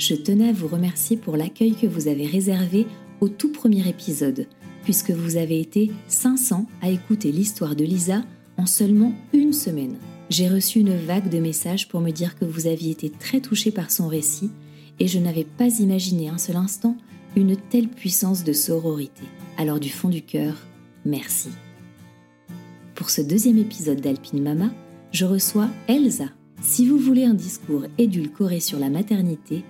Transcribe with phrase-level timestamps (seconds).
[0.00, 2.86] Je tenais à vous remercier pour l'accueil que vous avez réservé
[3.20, 4.46] au tout premier épisode,
[4.82, 8.22] puisque vous avez été 500 à écouter l'histoire de Lisa
[8.56, 9.98] en seulement une semaine.
[10.30, 13.72] J'ai reçu une vague de messages pour me dire que vous aviez été très touché
[13.72, 14.50] par son récit
[15.00, 16.96] et je n'avais pas imaginé un seul instant
[17.36, 19.24] une telle puissance de sororité.
[19.58, 20.56] Alors du fond du cœur,
[21.04, 21.50] merci.
[22.94, 24.70] Pour ce deuxième épisode d'Alpine Mama,
[25.12, 26.30] je reçois Elsa.
[26.62, 29.62] Si vous voulez un discours édulcoré sur la maternité,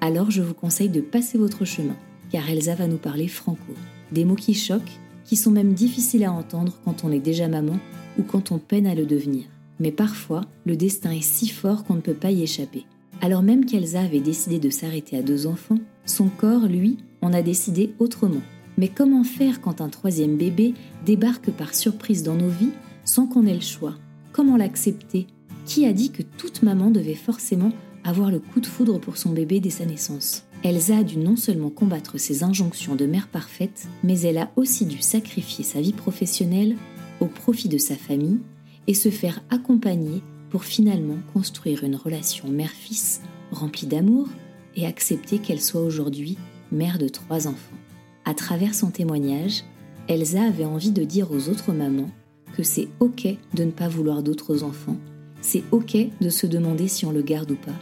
[0.00, 1.96] alors je vous conseille de passer votre chemin,
[2.30, 3.74] car Elsa va nous parler franco.
[4.12, 7.78] Des mots qui choquent, qui sont même difficiles à entendre quand on est déjà maman
[8.18, 9.44] ou quand on peine à le devenir.
[9.80, 12.84] Mais parfois, le destin est si fort qu'on ne peut pas y échapper.
[13.20, 17.42] Alors même qu'Elsa avait décidé de s'arrêter à deux enfants, son corps, lui, en a
[17.42, 18.40] décidé autrement.
[18.76, 22.70] Mais comment faire quand un troisième bébé débarque par surprise dans nos vies
[23.04, 23.94] sans qu'on ait le choix?
[24.32, 25.26] Comment l'accepter?
[25.66, 27.72] Qui a dit que toute maman devait forcément
[28.08, 30.44] avoir le coup de foudre pour son bébé dès sa naissance.
[30.64, 34.86] Elsa a dû non seulement combattre ses injonctions de mère parfaite, mais elle a aussi
[34.86, 36.76] dû sacrifier sa vie professionnelle
[37.20, 38.38] au profit de sa famille
[38.86, 43.20] et se faire accompagner pour finalement construire une relation mère-fils
[43.52, 44.28] remplie d'amour
[44.74, 46.38] et accepter qu'elle soit aujourd'hui
[46.72, 47.76] mère de trois enfants.
[48.24, 49.64] À travers son témoignage,
[50.08, 52.10] Elsa avait envie de dire aux autres mamans
[52.56, 54.96] que c'est ok de ne pas vouloir d'autres enfants,
[55.40, 57.78] c'est ok de se demander si on le garde ou pas,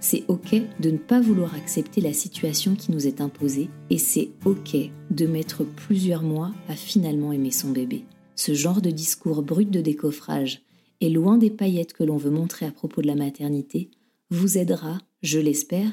[0.00, 4.30] c'est OK de ne pas vouloir accepter la situation qui nous est imposée et c'est
[4.44, 4.76] OK
[5.10, 8.04] de mettre plusieurs mois à finalement aimer son bébé.
[8.34, 10.62] Ce genre de discours brut de décoffrage
[11.00, 13.90] et loin des paillettes que l'on veut montrer à propos de la maternité
[14.30, 15.90] vous aidera, je l'espère,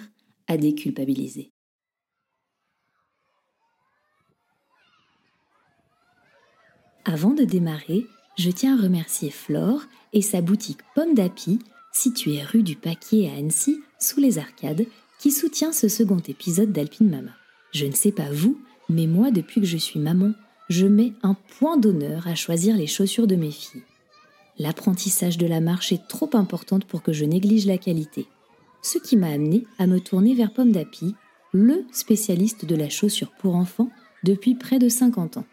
[0.47, 1.51] à déculpabiliser.
[7.05, 8.07] Avant de démarrer,
[8.37, 11.59] je tiens à remercier Flore et sa boutique Pomme d'Api,
[11.95, 14.85] située rue du Paquier à Annecy, sous les arcades,
[15.19, 17.31] qui soutient ce second épisode d'Alpine Mama.
[17.71, 20.33] Je ne sais pas vous, mais moi, depuis que je suis maman,
[20.69, 23.83] je mets un point d'honneur à choisir les chaussures de mes filles.
[24.57, 28.27] L'apprentissage de la marche est trop importante pour que je néglige la qualité.
[28.81, 31.15] Ce qui m'a amené à me tourner vers Pomme d'Api,
[31.51, 33.89] le spécialiste de la chaussure pour enfants
[34.23, 35.45] depuis près de 50 ans.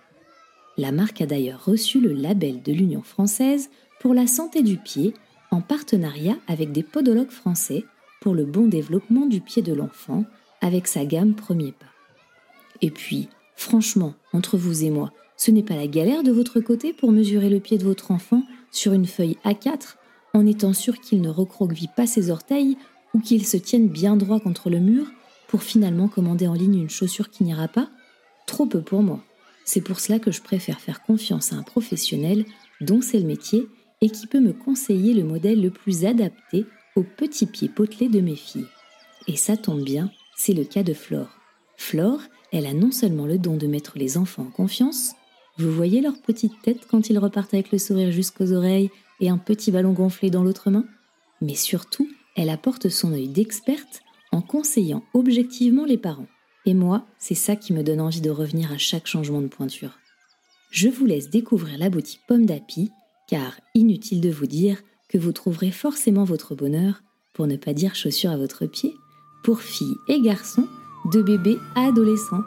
[0.76, 3.70] La marque a d'ailleurs reçu le label de l'Union française
[4.00, 5.14] pour la santé du pied
[5.52, 7.84] en partenariat avec des podologues français
[8.20, 10.24] pour le bon développement du pied de l'enfant
[10.60, 11.86] avec sa gamme Premier Pas.
[12.80, 16.92] Et puis, franchement, entre vous et moi, ce n'est pas la galère de votre côté
[16.92, 19.96] pour mesurer le pied de votre enfant sur une feuille A4
[20.34, 22.78] en étant sûr qu'il ne recroqueville pas ses orteils
[23.12, 25.06] ou qu'il se tienne bien droit contre le mur
[25.48, 27.90] pour finalement commander en ligne une chaussure qui n'ira pas?
[28.46, 29.20] Trop peu pour moi.
[29.64, 32.46] C'est pour cela que je préfère faire confiance à un professionnel
[32.80, 33.68] dont c'est le métier
[34.02, 38.20] et qui peut me conseiller le modèle le plus adapté aux petits pieds potelés de
[38.20, 38.66] mes filles.
[39.28, 41.38] Et ça tombe bien, c'est le cas de Flore.
[41.76, 42.20] Flore,
[42.52, 45.14] elle a non seulement le don de mettre les enfants en confiance,
[45.58, 49.38] vous voyez leur petite tête quand ils repartent avec le sourire jusqu'aux oreilles et un
[49.38, 50.84] petit ballon gonflé dans l'autre main,
[51.40, 54.00] mais surtout, elle apporte son œil d'experte
[54.32, 56.28] en conseillant objectivement les parents.
[56.64, 59.98] Et moi, c'est ça qui me donne envie de revenir à chaque changement de pointure.
[60.70, 62.92] Je vous laisse découvrir la boutique Pomme d'Api,
[63.28, 67.02] car inutile de vous dire que vous trouverez forcément votre bonheur,
[67.32, 68.94] pour ne pas dire chaussures à votre pied,
[69.44, 70.66] pour filles et garçons,
[71.12, 72.42] de bébés à adolescents.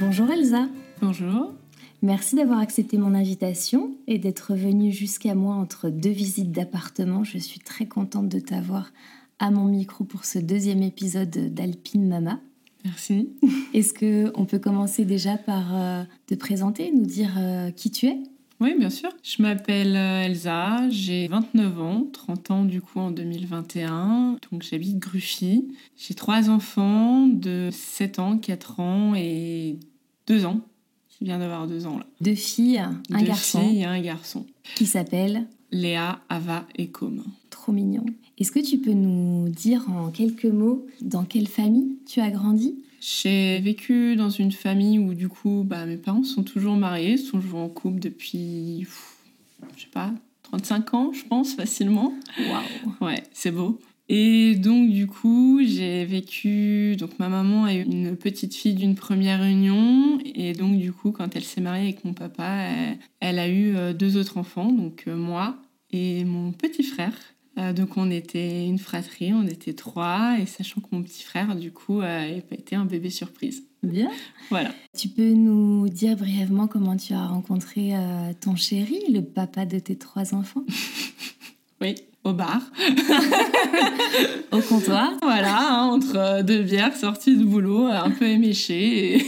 [0.00, 0.68] Bonjour Elsa.
[1.00, 1.52] Bonjour.
[2.02, 7.24] Merci d'avoir accepté mon invitation et d'être venue jusqu'à moi entre deux visites d'appartement.
[7.24, 8.90] Je suis très contente de t'avoir
[9.38, 12.40] à mon micro pour ce deuxième épisode d'Alpine Mama.
[12.84, 13.30] Merci.
[13.74, 18.06] Est-ce que on peut commencer déjà par euh, te présenter, nous dire euh, qui tu
[18.06, 18.18] es?
[18.60, 19.10] Oui, bien sûr.
[19.22, 24.38] Je m'appelle euh, Elsa, j'ai 29 ans, 30 ans du coup en 2021.
[24.50, 25.68] Donc j'habite Gruffy.
[25.96, 29.78] J'ai trois enfants de 7 ans, 4 ans et
[30.26, 30.60] 2 ans.
[31.20, 32.06] Je viens d'avoir 2 ans là.
[32.20, 33.60] Deux filles, un Deux garçon.
[33.60, 34.46] filles et un garçon.
[34.74, 35.46] Qui s'appelle?
[35.70, 37.22] Léa, Ava et Com.
[37.50, 38.06] Trop mignon.
[38.38, 42.76] Est-ce que tu peux nous dire en quelques mots dans quelle famille tu as grandi?
[43.00, 47.40] J'ai vécu dans une famille où du coup, bah, mes parents sont toujours mariés, sont
[47.40, 48.86] toujours en couple depuis,
[49.76, 50.12] je sais pas,
[50.44, 52.12] 35 ans, je pense, facilement.
[52.38, 53.80] Waouh Ouais, c'est beau.
[54.08, 56.96] Et donc, du coup, j'ai vécu.
[56.96, 60.18] Donc, ma maman est une petite fille d'une première union.
[60.24, 62.62] Et donc, du coup, quand elle s'est mariée avec mon papa,
[63.20, 65.56] elle, a eu euh, deux autres enfants, donc euh, moi
[65.90, 67.14] et mon petit frère.
[67.58, 71.56] Euh, donc on était une fratrie, on était trois, et sachant que mon petit frère,
[71.56, 73.64] du coup, a été un bébé surprise.
[73.82, 74.10] Bien.
[74.50, 74.72] Voilà.
[74.96, 77.92] Tu peux nous dire brièvement comment tu as rencontré
[78.40, 80.64] ton chéri, le papa de tes trois enfants?
[81.80, 81.94] Oui
[82.24, 82.60] au bar.
[84.52, 85.12] au comptoir.
[85.22, 89.22] Voilà, hein, entre deux bières sorties de boulot, un peu éméchées.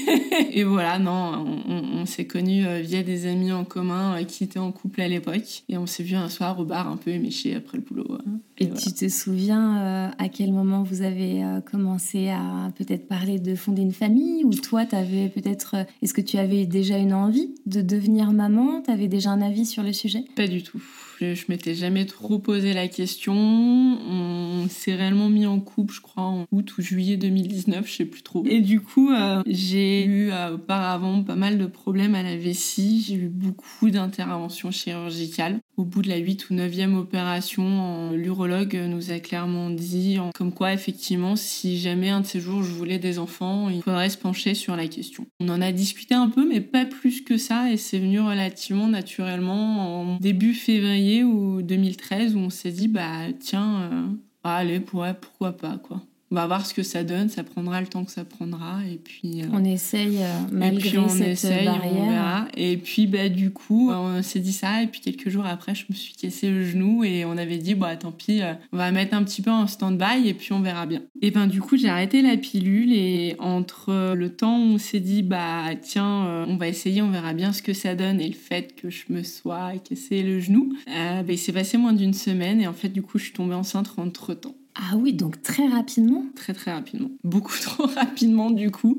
[0.52, 4.58] Et, voilà, non, on, s'est connus euh, via des amis en commun euh, qui étaient
[4.58, 5.62] en couple à l'époque.
[5.69, 8.19] Et on s'est vu un soir au bar un peu éméché après le boulot.
[8.26, 8.38] Hein.
[8.58, 13.55] Et, tu te souviens euh, à quel moment vous avez commencé à peut-être parler de
[13.55, 14.44] fonder une famille?
[14.44, 15.76] Ou toi, avais peut-être.
[16.02, 18.82] Est-ce que tu avais déjà une envie de devenir maman?
[18.82, 20.25] Tu avais déjà un avis sur le sujet?
[20.37, 20.82] Pas du tout.
[21.20, 23.34] Je, m'étais jamais trop posé la question.
[23.34, 28.05] On s'est réellement mis en couple, je crois, en août ou juillet 2019, je sais
[28.06, 28.43] plus trop.
[28.46, 33.05] Et du coup, euh, j'ai eu euh, auparavant pas mal de problèmes à la vessie.
[33.06, 35.61] J'ai eu beaucoup d'interventions chirurgicales.
[35.76, 40.75] Au bout de la 8 ou 9e opération, l'urologue nous a clairement dit comme quoi,
[40.75, 44.55] effectivement, si jamais un de ces jours je voulais des enfants, il faudrait se pencher
[44.55, 45.26] sur la question.
[45.40, 48.88] On en a discuté un peu, mais pas plus que ça, et c'est venu relativement
[48.88, 54.06] naturellement en début février ou 2013 où on s'est dit, bah tiens, euh,
[54.44, 56.02] allez, pourquoi pas, quoi
[56.32, 58.99] on va voir ce que ça donne, ça prendra le temps que ça prendra et
[59.03, 62.47] puis euh, on essaye euh, malgré on cette essaye, barrière.
[62.56, 65.87] Et puis bah du coup, on s'est dit ça et puis quelques jours après, je
[65.91, 68.93] me suis cassé le genou et on avait dit bah tant pis, euh, on va
[68.93, 71.03] mettre un petit peu en stand-by et puis on verra bien.
[71.21, 75.00] Et ben du coup, j'ai arrêté la pilule et entre le temps où on s'est
[75.00, 78.35] dit bah tiens, on va essayer, on verra bien ce que ça donne et le
[78.35, 82.61] fait que je me sois cassé le genou, bah, il s'est passé moins d'une semaine
[82.61, 84.55] et en fait du coup, je suis tombée enceinte entre temps.
[84.75, 87.11] Ah oui, donc très rapidement Très très rapidement.
[87.25, 88.99] Beaucoup trop rapidement du coup.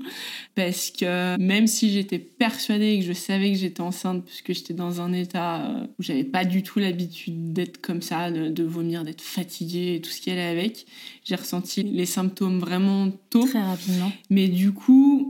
[0.56, 5.02] Parce que même si j'étais persuadée que je savais que j'étais enceinte, puisque j'étais dans
[5.02, 9.22] un état euh, où j'avais pas du tout l'habitude d'être comme ça, de, vomir, d'être
[9.22, 10.86] fatiguée et tout ce qui allait avec,
[11.24, 13.46] j'ai ressenti les symptômes vraiment tôt.
[13.46, 14.12] Très rapidement.
[14.30, 15.21] Mais du coup,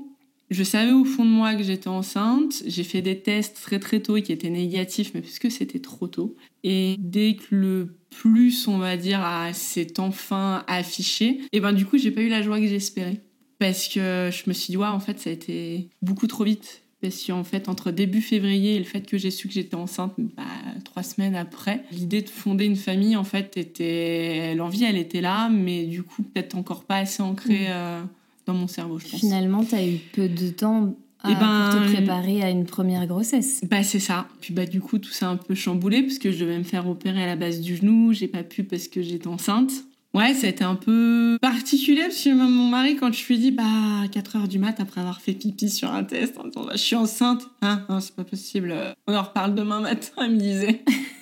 [0.51, 2.61] je savais au fond de moi que j'étais enceinte.
[2.67, 6.35] J'ai fait des tests très très tôt qui étaient négatifs, mais puisque c'était trop tôt.
[6.63, 11.97] Et dès que le plus, on va dire, s'est enfin affiché, et ben du coup,
[11.97, 13.21] j'ai pas eu la joie que j'espérais.
[13.59, 16.81] Parce que je me suis dit, ouais, en fait, ça a été beaucoup trop vite.
[17.01, 20.13] Parce qu'en fait, entre début février et le fait que j'ai su que j'étais enceinte,
[20.17, 20.43] bah,
[20.83, 24.53] trois semaines après, l'idée de fonder une famille, en fait, était.
[24.55, 27.69] L'envie, elle était là, mais du coup, peut-être encore pas assez ancrée.
[27.69, 27.71] Mmh.
[27.71, 28.01] Euh,
[28.45, 29.19] dans mon cerveau, je pense.
[29.19, 32.65] Finalement, tu as eu peu de temps à, eh ben, pour te préparer à une
[32.65, 33.61] première grossesse.
[33.69, 34.27] Bah c'est ça.
[34.41, 36.87] Puis bah du coup tout s'est un peu chamboulé parce que je devais me faire
[36.87, 39.71] opérer à la base du genou, j'ai pas pu parce que j'étais enceinte.
[40.13, 43.37] Ouais, ça a été un peu particulier parce que mon mari quand je lui ai
[43.37, 46.65] dit bah 4 heures du mat après avoir fait pipi sur un test en disant
[46.65, 48.73] bah, je suis enceinte, hein, c'est pas possible.
[49.07, 50.83] On en reparle demain matin, il me disait.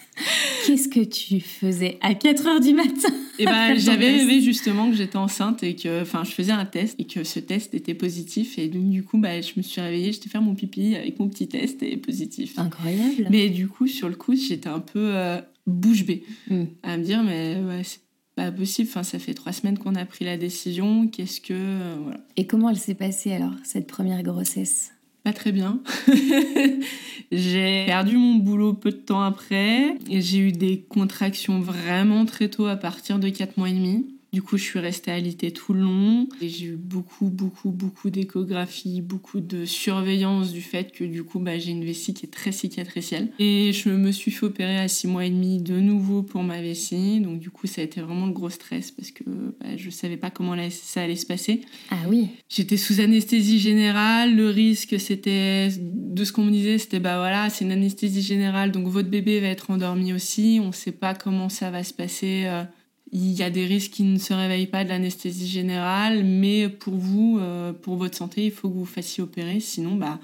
[0.66, 4.90] Qu'est-ce que tu faisais à 4 heures du matin Et eh ben, j'avais rêvé justement
[4.90, 7.94] que j'étais enceinte et que, enfin, je faisais un test et que ce test était
[7.94, 8.58] positif.
[8.58, 11.30] Et donc, du coup, bah, je me suis réveillée, j'étais faire mon pipi avec mon
[11.30, 12.58] petit test et positif.
[12.58, 13.28] Incroyable.
[13.30, 16.66] Mais du coup, sur le coup, j'étais un peu euh, bouche bée hmm.
[16.84, 18.02] à me dire, mais ouais, c'est
[18.36, 18.90] pas possible.
[18.90, 21.08] Enfin, ça fait trois semaines qu'on a pris la décision.
[21.08, 21.54] Qu'est-ce que.
[21.54, 22.20] Euh, voilà.
[22.38, 24.92] Et comment elle s'est passée alors, cette première grossesse?
[25.24, 25.82] Pas très bien.
[27.32, 32.66] j'ai perdu mon boulot peu de temps après j'ai eu des contractions vraiment très tôt
[32.66, 34.19] à partir de 4 mois et demi.
[34.32, 39.02] Du coup, je suis restée alitée tout le long j'ai eu beaucoup, beaucoup, beaucoup d'échographies,
[39.02, 42.52] beaucoup de surveillance du fait que du coup, bah, j'ai une vessie qui est très
[42.52, 43.30] cicatricielle.
[43.40, 46.62] Et je me suis fait opérer à 6 mois et demi de nouveau pour ma
[46.62, 47.20] vessie.
[47.20, 49.24] Donc du coup, ça a été vraiment le gros stress parce que
[49.60, 51.62] bah, je savais pas comment ça allait se passer.
[51.90, 52.30] Ah oui.
[52.50, 54.36] J'étais sous anesthésie générale.
[54.36, 58.72] Le risque, c'était, de ce qu'on me disait, c'était bah voilà, c'est une anesthésie générale,
[58.72, 60.60] donc votre bébé va être endormi aussi.
[60.62, 62.44] On ne sait pas comment ça va se passer.
[62.46, 62.64] Euh,
[63.12, 66.96] il y a des risques qui ne se réveillent pas de l'anesthésie générale, mais pour
[66.96, 70.20] vous, euh, pour votre santé, il faut que vous fassiez opérer, sinon bah,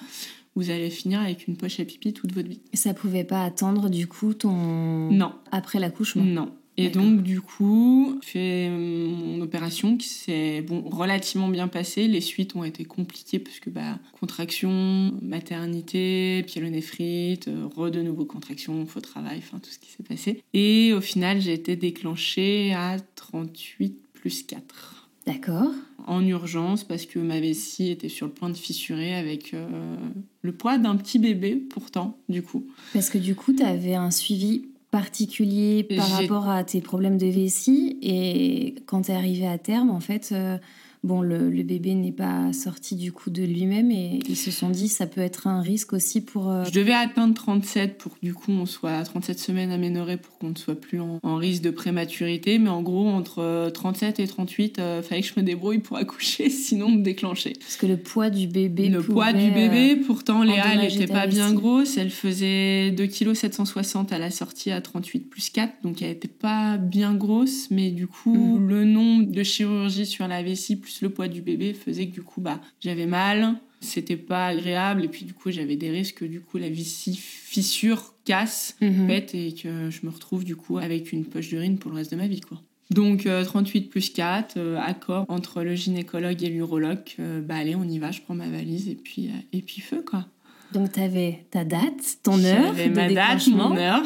[0.56, 2.60] vous allez finir avec une poche à pipi toute votre vie.
[2.74, 5.12] Ça pouvait pas attendre du coup ton...
[5.12, 5.34] Non.
[5.52, 6.24] Après l'accouchement?
[6.24, 6.52] Non.
[6.78, 12.08] Et donc, du coup, fait mon opération qui s'est bon, relativement bien passée.
[12.08, 18.86] Les suites ont été compliquées puisque bah, contraction, maternité, pyélonéphrite, euh, re de nouveau contraction,
[18.86, 20.44] faux travail, enfin tout ce qui s'est passé.
[20.54, 25.10] Et au final, j'ai été déclenchée à 38 plus 4.
[25.26, 25.72] D'accord.
[26.08, 29.98] En urgence parce que ma vessie était sur le point de fissurer avec euh,
[30.42, 32.68] le poids d'un petit bébé pourtant, du coup.
[32.94, 34.66] Parce que du coup, tu avais un suivi
[34.96, 37.98] particulier par rapport à tes problèmes de vessie.
[38.02, 40.58] Et quand tu es arrivé à terme, en fait, euh,
[41.06, 44.88] Bon, le, bébé n'est pas sorti du coup de lui-même et ils se sont dit
[44.88, 46.50] ça peut être un risque aussi pour.
[46.50, 50.18] Euh, Je devais atteindre 37 pour que du coup on soit à 37 semaines aménorées
[50.18, 52.58] pour qu'on ne soit plus en, risque de prématurité.
[52.58, 56.50] Mais en gros, entre 37 et 38, il fallait que je me débrouille pour accoucher,
[56.50, 57.54] sinon me déclencher.
[57.60, 58.90] Parce que le poids du bébé.
[58.90, 61.98] Le poids du bébé, euh, pourtant Léa, elle n'était pas bien grosse.
[61.98, 65.84] Elle faisait 2 kg 760 à la sortie à 38 plus 4.
[65.84, 67.70] Donc elle n'était pas bien grosse.
[67.70, 68.68] Mais du coup, mhm.
[68.68, 72.22] le nombre de chirurgies sur la vessie plus le poids du bébé faisait que du
[72.22, 76.26] coup, bah, j'avais mal, c'était pas agréable, et puis du coup, j'avais des risques que
[76.26, 79.08] du coup, la vessie fissure, casse, mhm.
[79.08, 82.12] pète, et que je me retrouve du coup avec une poche d'urine pour le reste
[82.12, 82.62] de ma vie, quoi.
[82.92, 87.00] Donc 38 euh, plus 4, euh, accord entre le gynécologue et l'urologue.
[87.20, 90.04] Euh, bah allez, on y va, je prends ma valise et puis, et puis feu
[90.08, 90.28] quoi.
[90.76, 92.76] Donc, tu avais ta date, ton heure.
[92.76, 94.04] J'avais ma date, mon heure.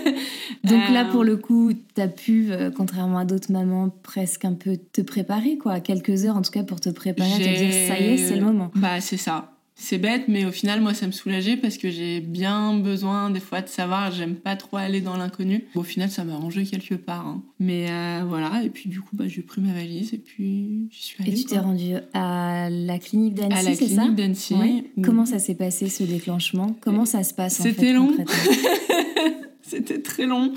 [0.64, 4.52] Donc là, pour le coup, tu as pu, euh, contrairement à d'autres mamans, presque un
[4.52, 5.80] peu te préparer, quoi.
[5.80, 8.44] Quelques heures, en tout cas, pour te préparer, te dire ça y est, c'est le
[8.44, 8.70] moment.
[8.74, 9.52] Bah, c'est ça.
[9.74, 13.40] C'est bête, mais au final, moi, ça me soulageait parce que j'ai bien besoin des
[13.40, 14.12] fois de savoir.
[14.12, 15.64] J'aime pas trop aller dans l'inconnu.
[15.74, 17.26] Au final, ça m'a arrangé quelque part.
[17.26, 17.42] Hein.
[17.58, 21.02] Mais euh, voilà, et puis du coup, bah, j'ai pris ma valise et puis je
[21.02, 21.32] suis allée.
[21.32, 24.54] Et tu t'es rendue à la clinique d'Annecy, c'est ça À la clinique d'Annecy.
[25.02, 26.76] Comment ça s'est passé ce déclenchement?
[26.80, 28.12] Comment ça se passe C'était long.
[29.62, 30.52] C'était très long.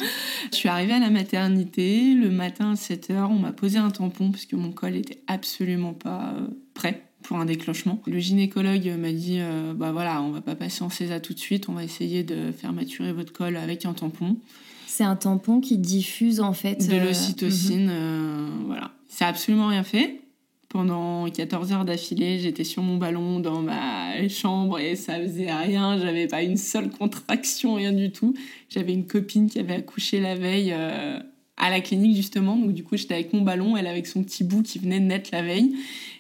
[0.51, 2.13] Je suis arrivée à la maternité.
[2.15, 5.93] Le matin à 7h, on m'a posé un tampon parce que mon col était absolument
[5.93, 8.01] pas euh, prêt pour un déclenchement.
[8.05, 11.39] Le gynécologue m'a dit euh, bah voilà, on va pas passer en César tout de
[11.39, 14.38] suite, on va essayer de faire maturer votre col avec un tampon.
[14.86, 18.65] C'est un tampon qui diffuse en fait de euh, l'ocytocine, mhm.
[18.67, 18.91] voilà.
[19.08, 20.22] Ça a absolument rien fait.
[20.70, 25.98] Pendant 14 heures d'affilée, j'étais sur mon ballon dans ma chambre et ça faisait rien.
[25.98, 28.34] J'avais pas une seule contraction, rien du tout.
[28.70, 31.17] J'avais une copine qui avait accouché la veille euh,
[31.55, 32.58] à la clinique justement.
[32.58, 35.05] Donc du coup, j'étais avec mon ballon, elle avec son petit bout qui venait de
[35.05, 35.75] naître la veille.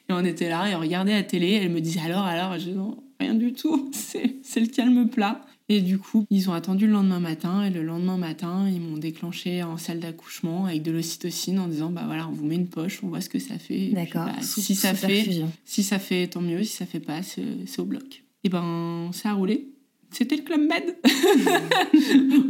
[0.09, 1.53] Et on était là et on regardait la télé.
[1.53, 3.91] Elle me disait alors, alors, je non, rien du tout.
[4.43, 5.41] C'est le calme plat.
[5.67, 7.63] Et du coup, ils ont attendu le lendemain matin.
[7.63, 11.89] Et le lendemain matin, ils m'ont déclenché en salle d'accouchement avec de l'ocytocine en disant
[11.89, 13.89] bah voilà, on vous met une poche, on voit ce que ça fait.
[13.89, 14.25] D'accord.
[14.25, 16.63] Bah, si ça fait, si ça fait, tant mieux.
[16.63, 18.23] Si ça fait pas, c'est au bloc.
[18.43, 19.74] Et ben, ça a roulé.
[20.11, 20.95] C'était le Club Med.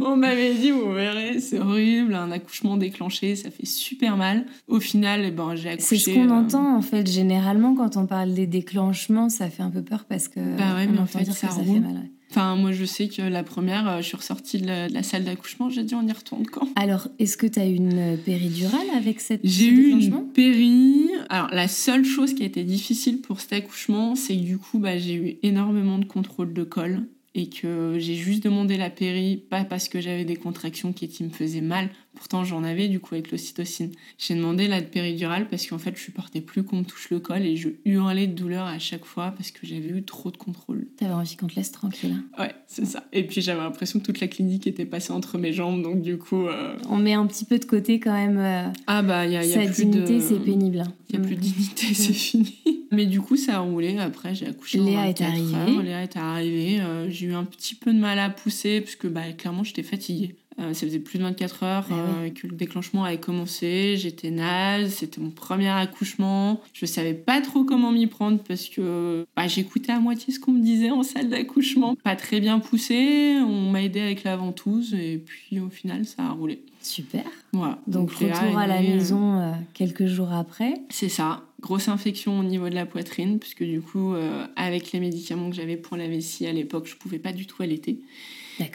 [0.00, 4.46] on m'avait dit, vous verrez, c'est horrible, un accouchement déclenché, ça fait super mal.
[4.68, 5.98] Au final, eh ben, j'ai accouché.
[5.98, 9.62] C'est ce qu'on euh, entend, en fait, généralement, quand on parle des déclenchements, ça fait
[9.62, 12.08] un peu peur parce que bah ouais, mais en fait, ça, ça fait mal.
[12.30, 15.70] Enfin, moi, je sais que la première, euh, je suis ressortie de la, salle d'accouchement,
[15.70, 16.68] j'ai dit on y retourne quand?
[16.76, 21.08] Alors, est-ce que tu as eu une péridurale avec cette J'ai eu une péri.
[21.28, 24.78] Alors, la seule chose qui a été difficile pour cet accouchement, c'est que du coup,
[24.78, 29.36] bah, j'ai eu énormément de contrôle de col et que j'ai juste demandé la péri,
[29.36, 33.14] pas parce que j'avais des contractions qui me faisaient mal, pourtant j'en avais du coup
[33.14, 33.92] avec l'ocytocine.
[34.18, 37.42] J'ai demandé la péridurale parce qu'en fait je supportais plus qu'on me touche le col
[37.42, 40.86] et je hurlais de douleur à chaque fois parce que j'avais eu trop de contrôle.
[40.96, 42.16] T'avais envie qu'on te laisse tranquille.
[42.16, 42.42] Hein.
[42.42, 43.04] Ouais, c'est ça.
[43.12, 46.18] Et puis j'avais l'impression que toute la clinique était passée entre mes jambes, donc du
[46.18, 46.46] coup...
[46.46, 48.38] Euh, On met un petit peu de côté quand même.
[48.38, 50.80] Euh, ah bah il y a, y a plus dignité, c'est pénible.
[50.80, 50.92] Hein.
[51.08, 52.56] Il y a plus de dignité, c'est fini.
[52.92, 53.98] Mais du coup, ça a roulé.
[53.98, 55.82] Après, j'ai accouché Léa est arrivée.
[55.82, 56.80] Léa est arrivée.
[56.80, 59.82] Euh, j'ai eu un petit peu de mal à pousser parce que bah, clairement, j'étais
[59.82, 60.36] fatiguée.
[60.58, 63.96] Euh, ça faisait plus de 24 heures ah euh, que le déclenchement avait commencé.
[63.96, 66.60] J'étais naze, c'était mon premier accouchement.
[66.72, 70.52] Je savais pas trop comment m'y prendre parce que bah, j'écoutais à moitié ce qu'on
[70.52, 71.94] me disait en salle d'accouchement.
[71.96, 76.24] Pas très bien poussé, on m'a aidé avec la ventouse et puis au final ça
[76.24, 76.62] a roulé.
[76.80, 77.24] Super.
[77.52, 77.78] Voilà.
[77.86, 80.74] Donc, retour à la maison quelques jours après.
[80.88, 85.00] C'est ça grosse infection au niveau de la poitrine, puisque du coup, euh, avec les
[85.00, 88.00] médicaments que j'avais pour la vessie à l'époque, je pouvais pas du tout allaiter.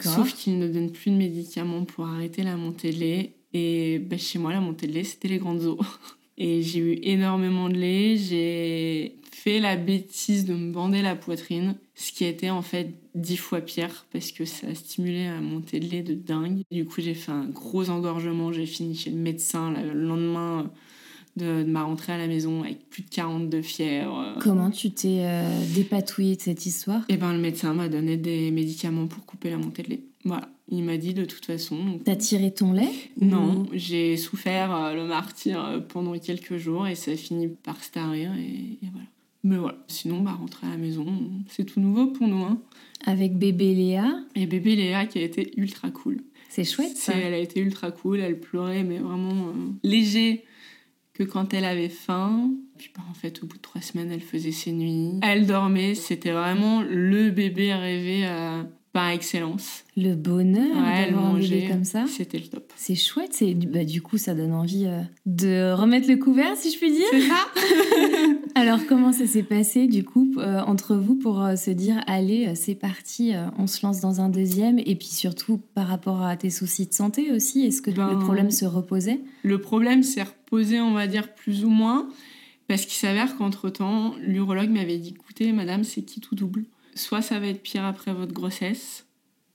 [0.00, 3.32] Sauf qu'ils ne donnent plus de médicaments pour arrêter la montée de lait.
[3.52, 5.80] Et ben, chez moi, la montée de lait, c'était les grandes eaux.
[6.38, 8.16] Et j'ai eu énormément de lait.
[8.16, 13.36] J'ai fait la bêtise de me bander la poitrine, ce qui était en fait dix
[13.36, 16.62] fois pire parce que ça a stimulé la montée de lait de dingue.
[16.70, 18.52] Du coup, j'ai fait un gros engorgement.
[18.52, 20.70] J'ai fini chez le médecin le lendemain
[21.36, 24.36] de, ma rentrée à la maison avec plus de 40 de fièvre.
[24.40, 27.02] Comment tu t'es euh, dépatouillée de cette histoire?
[27.08, 30.02] Eh ben, le médecin m'a donné des médicaments pour couper la montée de lait.
[30.24, 32.00] Voilà, il m'a dit de toute façon.
[32.04, 36.94] T'as tiré ton lait Non, j'ai souffert euh, le martyr euh, pendant quelques jours et
[36.94, 39.06] ça a fini par se tarir et, voilà.
[39.44, 41.04] Mais voilà, sinon, bah, rentrer à la maison,
[41.48, 42.44] c'est tout nouveau pour nous.
[42.44, 42.60] Hein.
[43.04, 44.06] Avec bébé Léa?
[44.36, 46.20] Et bébé Léa qui a été ultra cool.
[46.48, 47.14] C'est chouette ça.
[47.14, 50.44] Elle a été ultra cool, elle pleurait, mais vraiment léger
[51.14, 52.50] que quand elle avait faim.
[52.78, 55.18] Puis bah, en fait, au bout de trois semaines, elle faisait ses nuits.
[55.22, 55.94] Elle dormait.
[55.94, 59.84] C'était vraiment le bébé rêvé euh, par excellence.
[59.96, 62.04] Le bonheur Ouais, d'avoir un bébé comme ça.
[62.06, 62.72] C'était le top.
[62.76, 63.30] C'est chouette.
[63.32, 66.92] C'est bah, du coup, ça donne envie euh, de remettre le couvert, si je puis
[66.92, 67.06] dire.
[67.10, 67.48] C'est ça
[68.54, 72.54] Alors, comment ça s'est passé, du coup, euh, entre vous pour euh, se dire, allez,
[72.54, 76.50] c'est parti, on se lance dans un deuxième Et puis surtout, par rapport à tes
[76.50, 79.20] soucis de santé aussi, est-ce que Ben, le problème se reposait?
[79.42, 82.08] Le problème s'est reposé, on va dire, plus ou moins,
[82.68, 86.64] parce qu'il s'avère qu'entre-temps, l'urologue m'avait dit, écoutez, madame, c'est qui tout double?
[86.94, 89.06] Soit ça va être pire après votre grossesse,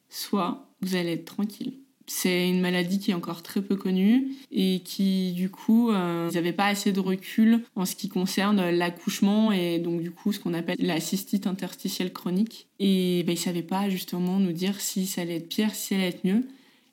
[0.09, 1.73] soit vous allez être tranquille.
[2.09, 6.35] C'est une maladie qui est encore très peu connue et qui, du coup, euh, ils
[6.35, 10.39] n'avaient pas assez de recul en ce qui concerne l'accouchement et donc, du coup, ce
[10.39, 12.67] qu'on appelle la cystite interstitielle chronique.
[12.79, 15.89] Et ben, ils ne savaient pas, justement, nous dire si ça allait être pire, si
[15.89, 16.47] ça allait être mieux.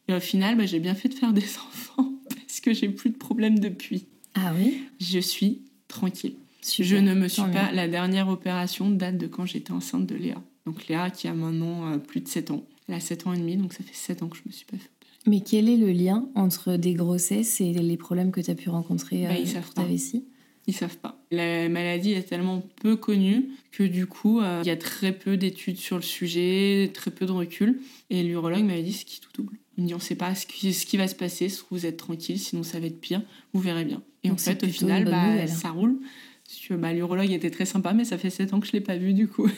[0.08, 2.13] Et au final, ben, j'ai bien fait de faire des enfants
[2.54, 4.06] parce que j'ai plus de problème depuis.
[4.34, 4.84] Ah oui?
[5.00, 6.34] Je suis tranquille.
[6.62, 6.86] Super.
[6.86, 7.48] Je ne me suis pas.
[7.70, 7.74] mieux.
[7.76, 10.40] La dernière opération date de quand j'étais enceinte de Léa.
[10.64, 12.64] Donc Léa qui a maintenant euh, plus de 7 ans.
[12.88, 14.66] Elle a 7 ans et demi, donc ça fait 7 ans que je me suis
[14.66, 14.88] pas fait.
[15.26, 18.68] Mais quel est le lien entre des grossesses et les problèmes que tu as pu
[18.68, 20.24] rencontrer Bah, euh, pour ta vessie?
[20.66, 21.22] Ils savent pas.
[21.30, 25.36] La maladie est tellement peu connue que du coup, euh, il y a très peu
[25.36, 27.80] d'études sur le sujet, très peu de recul.
[28.10, 29.58] Et l'urologue m'avait dit c'est qui tout double.
[29.76, 31.84] Il me dit on sait pas ce qui, ce qui va se passer, soit vous
[31.86, 34.02] êtes tranquille, sinon ça va être pire, vous verrez bien.
[34.22, 35.98] Et Donc en fait, au final, bah, ça roule.
[36.70, 39.12] Bah, l'urologue était très sympa, mais ça fait 7 ans que je l'ai pas vu
[39.12, 39.48] du coup.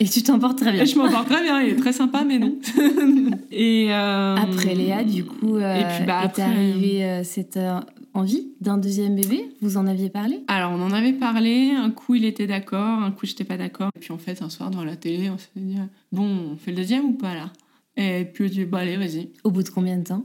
[0.00, 0.84] Et tu t'en portes très bien.
[0.84, 2.58] Je m'en porte très bien, il est très sympa, mais non.
[3.52, 7.80] et euh, Après Léa, du coup, euh, Et puis, bah, est après, arrivée cette euh,
[8.18, 10.40] envie d'un deuxième bébé Vous en aviez parlé?
[10.48, 11.70] Alors, on en avait parlé.
[11.70, 13.02] Un coup, il était d'accord.
[13.02, 13.90] Un coup, j'étais pas d'accord.
[13.96, 15.76] Et puis, en fait, un soir, devant la télé, on s'est dit
[16.12, 17.52] Bon, on fait le deuxième ou pas là?
[17.96, 19.30] Et puis, on dit Bah, allez, vas-y.
[19.44, 20.24] Au bout de combien de temps?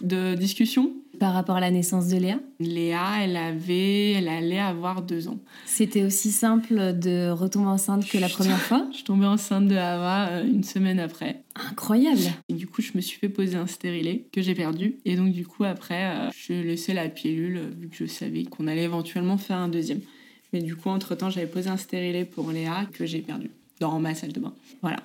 [0.00, 0.92] De discussion.
[1.18, 5.38] Par rapport à la naissance de Léa Léa, elle avait, elle allait avoir deux ans.
[5.64, 9.76] C'était aussi simple de retomber enceinte que la première fois Je suis tombée enceinte de
[9.76, 11.42] Ava euh, une semaine après.
[11.54, 14.96] Incroyable Et du coup, je me suis fait poser un stérilet que j'ai perdu.
[15.04, 18.44] Et donc, du coup, après, euh, je laissais la pilule euh, vu que je savais
[18.44, 20.00] qu'on allait éventuellement faire un deuxième.
[20.52, 24.14] Mais du coup, entre-temps, j'avais posé un stérilet pour Léa que j'ai perdu dans ma
[24.14, 24.54] salle de bain.
[24.82, 24.98] Voilà,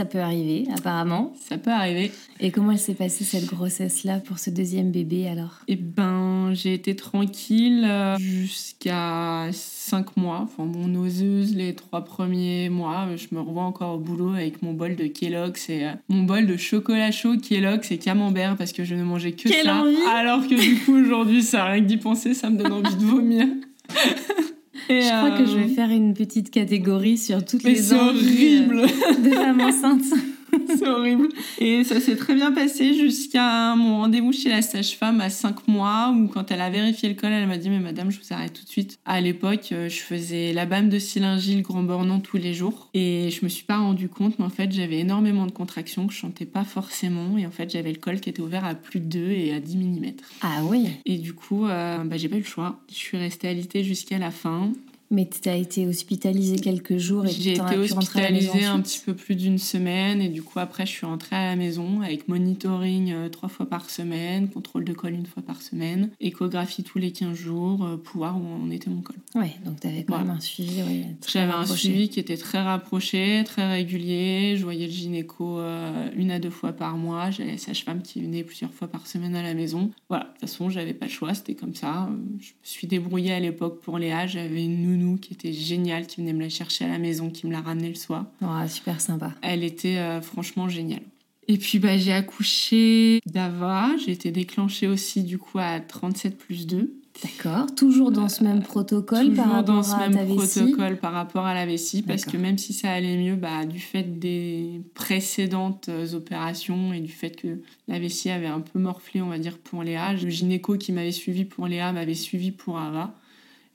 [0.00, 1.34] Ça peut arriver, apparemment.
[1.46, 2.10] ça peut arriver.
[2.40, 5.58] Et comment elle s'est passée cette grossesse-là pour ce deuxième bébé alors?
[5.68, 10.40] Et ben, j'ai été tranquille euh, jusqu'à 5 mois.
[10.44, 14.72] Enfin, mon oseuse, les trois premiers mois, je me revois encore au boulot avec mon
[14.72, 18.84] bol de Kellogg's et euh, mon bol de chocolat chaud Kellogg's et camembert parce que
[18.84, 19.82] je ne mangeais que Quelle ça.
[19.82, 22.96] envie Alors que du coup, aujourd'hui, ça rien que d'y penser, ça me donne envie
[22.96, 23.48] de vomir.
[24.88, 27.92] Et, Je crois que je euh, vais faire une petite catégorie sur toutes Mais les
[27.92, 30.14] envies horrible euh, de femmes enceintes.
[30.78, 31.28] C'est horrible.
[31.58, 36.14] Et ça s'est très bien passé jusqu'à mon rendez-vous chez la sage-femme à 5 mois
[36.16, 38.52] où quand elle a vérifié le col, elle m'a dit mais madame, je vous arrête
[38.52, 38.98] tout de suite.
[39.04, 43.30] À l'époque, euh, je faisais la bâme de Silingil Grand Bornand tous les jours et
[43.30, 46.20] je me suis pas rendu compte mais en fait, j'avais énormément de contractions que je
[46.20, 49.06] sentais pas forcément et en fait, j'avais le col qui était ouvert à plus de
[49.06, 50.00] 2 et à 10 mm.
[50.42, 52.80] Ah oui Et du coup, euh, bah, j'ai pas eu le choix.
[52.88, 54.72] Je suis restée alitée jusqu'à la fin.
[55.12, 59.34] Mais tu as été hospitalisée quelques jours et J'ai été hospitalisée un petit peu plus
[59.34, 63.28] d'une semaine et du coup après je suis rentrée à la maison avec monitoring euh,
[63.28, 67.36] trois fois par semaine, contrôle de col une fois par semaine, échographie tous les 15
[67.36, 69.16] jours euh, pour voir où en était mon col.
[69.34, 70.24] Ouais, donc tu avais quand Voilà.
[70.28, 74.54] même un suivi ouais, J'avais un suivi qui était très rapproché, très régulier.
[74.56, 77.32] Je voyais le gynéco euh, une à deux fois par mois.
[77.32, 79.90] J'avais la sage-femme qui venait plusieurs fois par semaine à la maison.
[80.08, 82.04] Voilà, de toute façon, j'avais pas le choix, c'était comme ça.
[82.04, 84.28] Euh, Je me suis débrouillée à l'époque pour Léa.
[84.28, 87.46] J'avais une nounou qui était géniale, qui venait me la chercher à la maison, qui
[87.46, 88.26] me la ramenait le soir.
[88.42, 89.32] Ah, super sympa.
[89.42, 91.02] Elle était euh, franchement géniale.
[91.48, 93.90] Et puis bah, j'ai accouché d'Ava.
[94.04, 97.00] J'ai été déclenchée aussi du coup à 37 plus 2.
[97.22, 97.66] D'accord.
[97.74, 101.12] Toujours dans ce même protocole Toujours par rapport dans ce à même ta protocole par
[101.12, 104.80] rapport à la vessie, parce que même si ça allait mieux, bah, du fait des
[104.94, 109.38] précédentes euh, opérations et du fait que la vessie avait un peu morflé, on va
[109.38, 113.14] dire, pour Léa, le gynéco qui m'avait suivi pour Léa m'avait suivi pour Ava.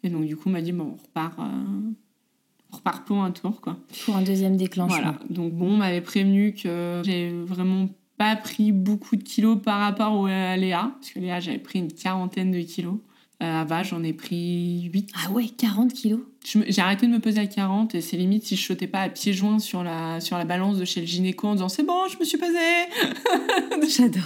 [0.06, 1.44] Et donc, du coup, on m'a dit, bon, on repart, euh,
[2.72, 3.78] on repart pour un tour, quoi.
[4.06, 4.96] pour un deuxième déclenchement.
[5.02, 5.20] Voilà.
[5.30, 7.88] Donc, bon, on m'avait prévenu que j'ai vraiment
[8.18, 11.80] pas pris beaucoup de kilos par rapport au- à Léa, parce que Léa, j'avais pris
[11.80, 12.96] une quarantaine de kilos.
[13.44, 16.22] Euh, Ava, j'en ai pris 8 Ah ouais, 40 kilos?
[16.46, 19.10] J'ai arrêté de me peser à 40 et c'est limite si je sautais pas à
[19.10, 22.08] pieds joints sur la, sur la balance de chez le gynéco en disant c'est bon,
[22.10, 22.56] je me suis pesée
[23.90, 24.24] J'adore.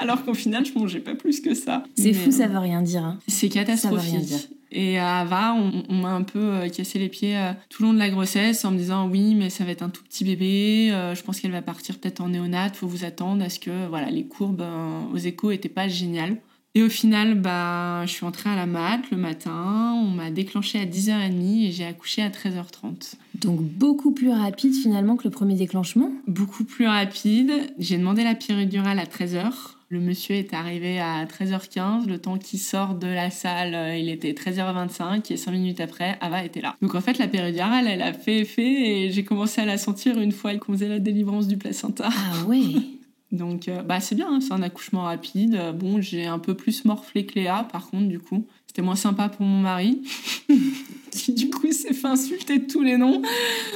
[0.00, 1.84] Alors qu'au final, je mangeais pas plus que ça.
[1.96, 3.04] C'est fou, ça euh, veut rien dire.
[3.04, 3.18] hein.
[3.28, 4.20] C'est Ça veut rien catastrophique.
[4.20, 4.40] dire.
[4.72, 7.88] Et à Ava, on, on m'a un peu euh, cassé les pieds euh, tout le
[7.88, 10.24] long de la grossesse en me disant oui, mais ça va être un tout petit
[10.24, 10.90] bébé.
[10.92, 12.76] euh, je pense qu'elle va partir peut-être en néonate.
[12.76, 14.64] Faut vous attendre à ce que voilà les courbes
[15.12, 16.36] aux échos étaient pas géniales.
[16.74, 20.78] Et au final, bah, je suis entrée à la mat le matin, on m'a déclenché
[20.78, 23.14] à 10h30 et j'ai accouché à 13h30.
[23.34, 26.12] Donc beaucoup plus rapide finalement que le premier déclenchement?
[26.26, 27.50] Beaucoup plus rapide.
[27.78, 29.75] J'ai demandé la péridurale à 13h.
[29.88, 32.06] Le monsieur est arrivé à 13h15.
[32.06, 36.18] Le temps qu'il sort de la salle, euh, il était 13h25 et 5 minutes après,
[36.20, 36.74] Ava était là.
[36.82, 40.18] Donc en fait, la péridurale, elle a fait effet et j'ai commencé à la sentir
[40.18, 42.08] une fois qu'on faisait la délivrance du placenta.
[42.10, 42.62] Ah ouais
[43.32, 45.60] Donc euh, bah c'est bien, hein, c'est un accouchement rapide.
[45.74, 48.46] Bon, j'ai un peu plus morflé que Léa par contre du coup.
[48.76, 50.02] C'était moins sympa pour mon mari.
[51.10, 53.22] qui du coup s'est fait insulter de tous les noms.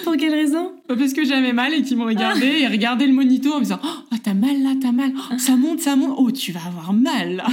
[0.05, 0.73] Pour quelle raison?
[0.91, 3.63] Bah, Parce que j'avais mal et qu'il me regardait et regardait le monito en me
[3.63, 5.15] disant Oh, t'as mal là, t'as mal.
[5.17, 6.17] Oh, ça monte, ça monte.
[6.19, 7.47] Oh, tu vas avoir mal là.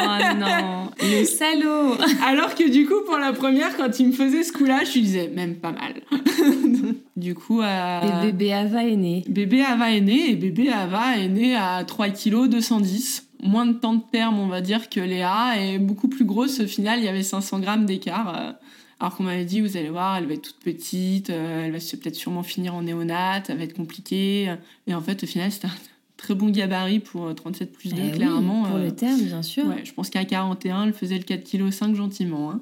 [0.00, 1.94] Oh non, le salaud
[2.26, 5.02] Alors que du coup, pour la première, quand il me faisait ce coup-là, je lui
[5.02, 5.96] disais même pas mal.
[7.16, 9.24] du coup, euh, Et bébé Ava est né.
[9.28, 13.28] bébé Ava est né et bébé Ava est né à 3 kg 210.
[13.44, 16.60] Moins de temps de terme, on va dire, que Léa et beaucoup plus grosse.
[16.60, 18.34] Au final, il y avait 500 grammes d'écart.
[18.36, 18.52] euh,
[19.00, 21.78] alors qu'on m'avait dit, vous allez voir, elle va être toute petite, euh, elle va
[21.78, 24.54] peut-être sûrement finir en néonate, elle va être compliquée.
[24.86, 25.70] Et en fait, au final, c'était un
[26.16, 28.62] très bon gabarit pour euh, 37 plus 2, Eh oui, clairement.
[28.62, 29.66] pour euh, le terme, bien sûr.
[29.66, 32.50] Ouais, je pense qu'à 41, elle faisait le 4,5 kg gentiment.
[32.52, 32.60] hein.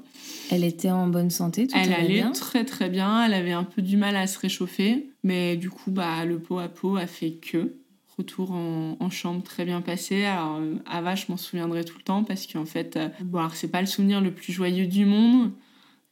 [0.50, 2.32] Elle était en bonne santé, tout Elle allait allait bien.
[2.32, 5.90] très très bien, elle avait un peu du mal à se réchauffer, mais du coup,
[5.92, 7.74] bah, le pot à pot a fait que.
[8.22, 10.22] Retour en, en chambre très bien passé.
[10.24, 13.56] Alors, euh, Ava, je m'en souviendrai tout le temps parce qu'en fait, euh, bon, alors,
[13.56, 15.50] c'est pas le souvenir le plus joyeux du monde,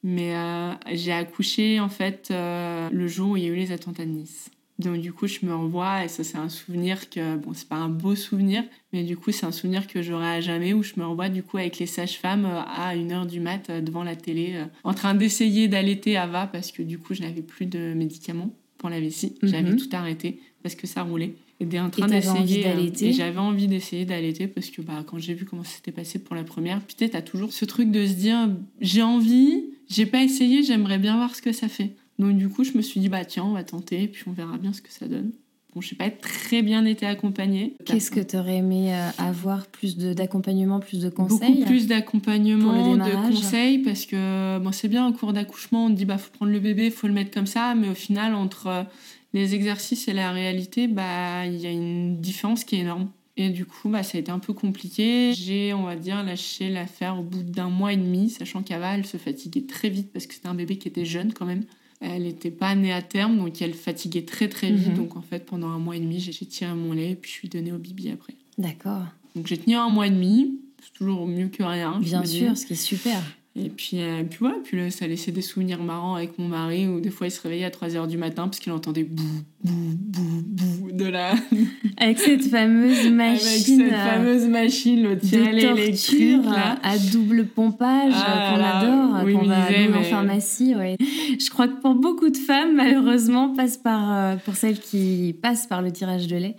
[0.03, 3.71] mais euh, j'ai accouché en fait euh, le jour où il y a eu les
[3.71, 4.51] attentats de Nice.
[4.81, 7.77] Donc du coup, je me revois et ça c'est un souvenir que bon, c'est pas
[7.77, 10.95] un beau souvenir, mais du coup c'est un souvenir que j'aurai à jamais où je
[10.97, 14.95] me revois du coup avec les sages-femmes à 1h du mat devant la télé en
[14.95, 18.99] train d'essayer d'allaiter Ava parce que du coup je n'avais plus de médicaments pour la
[19.01, 19.37] vessie.
[19.43, 19.77] J'avais Mhm.
[19.77, 21.35] tout arrêté parce que ça roulait.
[21.61, 22.65] Et en train d'essayer.
[22.65, 25.93] d'allaiter Et j'avais envie d'essayer d'allaiter parce que bah, quand j'ai vu comment ça s'était
[25.93, 28.49] passé pour la première, putain, t'as toujours ce truc de se dire
[28.81, 31.91] j'ai envie, j'ai pas essayé, j'aimerais bien voir ce que ça fait.
[32.19, 34.57] Donc du coup, je me suis dit bah tiens, on va tenter, puis on verra
[34.57, 35.33] bien ce que ça donne.
[35.75, 37.77] Bon, je n'ai pas très bien été accompagnée.
[37.85, 42.97] Qu'est-ce que tu aurais aimé euh, avoir Plus d'accompagnement, plus de conseils Beaucoup plus d'accompagnement,
[42.97, 46.33] de conseils, parce que bon, c'est bien, au cours d'accouchement, on te dit bah faut
[46.33, 48.87] prendre le bébé, faut le mettre comme ça, mais au final, entre
[49.33, 53.09] les exercices et la réalité, bah il y a une différence qui est énorme.
[53.37, 55.33] Et du coup, bah, ça a été un peu compliqué.
[55.35, 59.07] J'ai, on va dire, lâché l'affaire au bout d'un mois et demi, sachant qu'Ava, elle
[59.07, 61.65] se fatiguait très vite parce que c'était un bébé qui était jeune quand même.
[62.03, 64.89] Elle n'était pas née à terme, donc elle fatiguait très très vite.
[64.89, 64.95] Mhm.
[64.95, 67.37] Donc en fait, pendant un mois et demi, j'ai tiré mon lait et puis je
[67.37, 68.35] suis donnée au bibi après.
[68.59, 69.05] D'accord,
[69.37, 71.99] Donc j'ai tenu un mois et demi, c'est toujours mieux que rien.
[72.01, 73.23] bien sûr, ce qui est super.
[73.57, 76.87] Et puis, euh, puis voilà, puis là, ça laissait des souvenirs marrants avec mon mari
[76.87, 79.25] où des fois il se réveillait à 3h du matin parce qu'il entendait bou,
[79.65, 81.33] bou, bou, bou de la.
[81.97, 86.79] Avec cette fameuse avec machine cette euh, fameuse machine, le torture électrique là.
[86.83, 90.75] à double pompage Ah qu'on adore, oui, qu'on va disait, en pharmacie.
[90.77, 90.97] ouais.
[91.01, 95.67] Je crois que pour beaucoup de femmes, malheureusement, passe par, euh, pour celles qui passent
[95.67, 96.57] par le tirage de lait,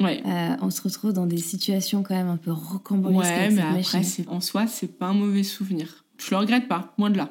[0.00, 0.22] Ouais.
[0.26, 3.82] euh, on se retrouve dans des situations quand même un peu rocambolesques Ouais, avec mais
[3.82, 6.03] cette après, en soi, c'est pas un mauvais souvenir.
[6.24, 7.30] Je le regrette pas, moins de là.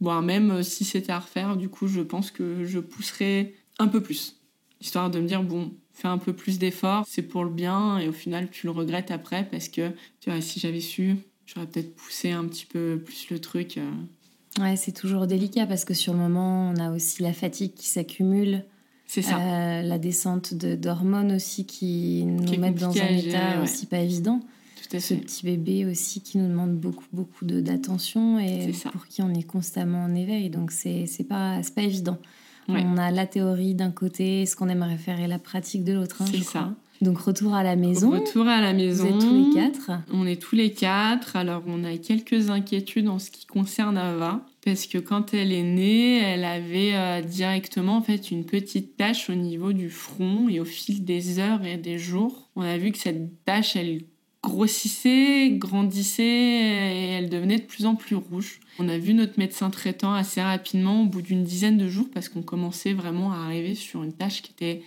[0.00, 3.88] Bon, même euh, si c'était à refaire, du coup, je pense que je pousserais un
[3.88, 4.36] peu plus.
[4.80, 8.08] Histoire de me dire, bon, fais un peu plus d'efforts, c'est pour le bien, et
[8.08, 11.96] au final, tu le regrettes après parce que, tu vois, si j'avais su, j'aurais peut-être
[11.96, 13.76] poussé un petit peu plus le truc.
[13.78, 13.90] euh.
[14.60, 17.88] Ouais, c'est toujours délicat parce que sur le moment, on a aussi la fatigue qui
[17.88, 18.64] s'accumule,
[19.06, 19.38] C'est ça.
[19.38, 23.62] euh, la descente de- d'hormones aussi qui nous Qui mettent dans un état ouais.
[23.64, 24.40] aussi pas évident.
[24.90, 25.20] Tout à Ce fait.
[25.20, 30.02] petit bébé aussi qui nous demande beaucoup, beaucoup d'attention et pour qui on est constamment
[30.04, 30.50] en éveil.
[30.50, 32.18] Donc, c'est pas, pas évident.
[32.68, 32.82] Ouais.
[32.84, 36.20] On a la théorie d'un côté, ce qu'on aimerait faire et la pratique de l'autre.
[36.22, 36.74] hein, C'est ça.
[37.00, 38.10] Donc, retour à la maison.
[38.10, 39.06] Retour à la Vous maison.
[39.06, 39.90] êtes tous les quatre.
[40.12, 41.36] On est tous les quatre.
[41.36, 44.44] Alors, on a quelques inquiétudes en ce qui concerne Ava.
[44.64, 49.30] Parce que quand elle est née, elle avait euh, directement en fait une petite tache
[49.30, 50.48] au niveau du front.
[50.48, 54.02] Et au fil des heures et des jours, on a vu que cette tache, elle
[54.48, 58.60] grossissait, grandissait et elle devenait de plus en plus rouge.
[58.78, 62.28] On a vu notre médecin traitant assez rapidement, au bout d'une dizaine de jours, parce
[62.28, 64.82] qu'on commençait vraiment à arriver sur une tache qui était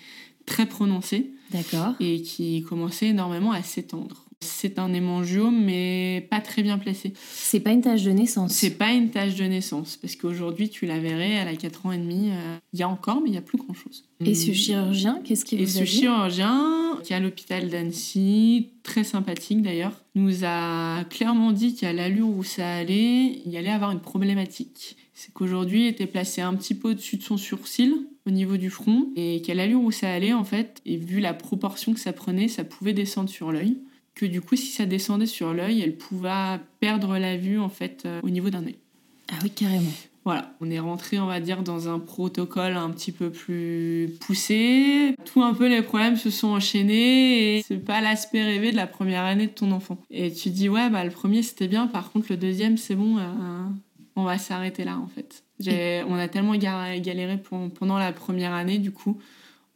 [0.46, 1.96] très prononcée D'accord.
[2.00, 4.26] et qui commençait énormément à s'étendre.
[4.44, 7.14] C'est un hémangiome, mais pas très bien placé.
[7.32, 8.54] C'est pas une tâche de naissance.
[8.54, 11.92] C'est pas une tâche de naissance, parce qu'aujourd'hui, tu la verrais, elle a 4 ans
[11.92, 12.30] et demi.
[12.32, 14.04] euh, Il y a encore, mais il n'y a plus grand-chose.
[14.26, 17.70] Et ce chirurgien, qu'est-ce qu'il Et vous ce a dit chirurgien, qui est à l'hôpital
[17.70, 23.70] d'Annecy, très sympathique d'ailleurs, nous a clairement dit qu'à l'allure où ça allait, il allait
[23.70, 24.98] avoir une problématique.
[25.14, 27.94] C'est qu'aujourd'hui, il était placé un petit peu au-dessus de son sourcil,
[28.26, 31.34] au niveau du front, et qu'à l'allure où ça allait, en fait, et vu la
[31.36, 33.78] proportion que ça prenait, ça pouvait descendre sur l'œil.
[34.16, 38.04] Que du coup, si ça descendait sur l'œil, elle pouvait perdre la vue en fait
[38.06, 38.78] euh, au niveau d'un œil.
[39.32, 39.92] Ah oui, carrément.
[40.24, 45.16] Voilà, on est rentré, on va dire, dans un protocole un petit peu plus poussé.
[45.26, 48.86] Tout un peu les problèmes se sont enchaînés et c'est pas l'aspect rêvé de la
[48.86, 49.98] première année de ton enfant.
[50.12, 53.18] Et tu dis, ouais, bah le premier c'était bien, par contre le deuxième c'est bon,
[53.18, 53.24] euh,
[54.16, 55.44] on va s'arrêter là en fait.
[56.08, 57.40] On a tellement galéré
[57.80, 59.18] pendant la première année du coup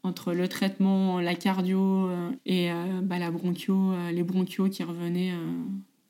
[0.06, 5.34] entre le traitement, la cardio euh, et euh, bah, la bronchio, les bronchios qui revenaient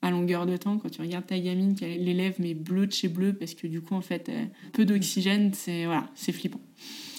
[0.06, 0.78] à longueur de temps.
[0.78, 3.80] Quand tu regardes ta gamine les lèvres mais bleues de chez bleu parce que du
[3.80, 6.60] coup en fait euh, peu d'oxygène, c'est voilà, c'est flippant.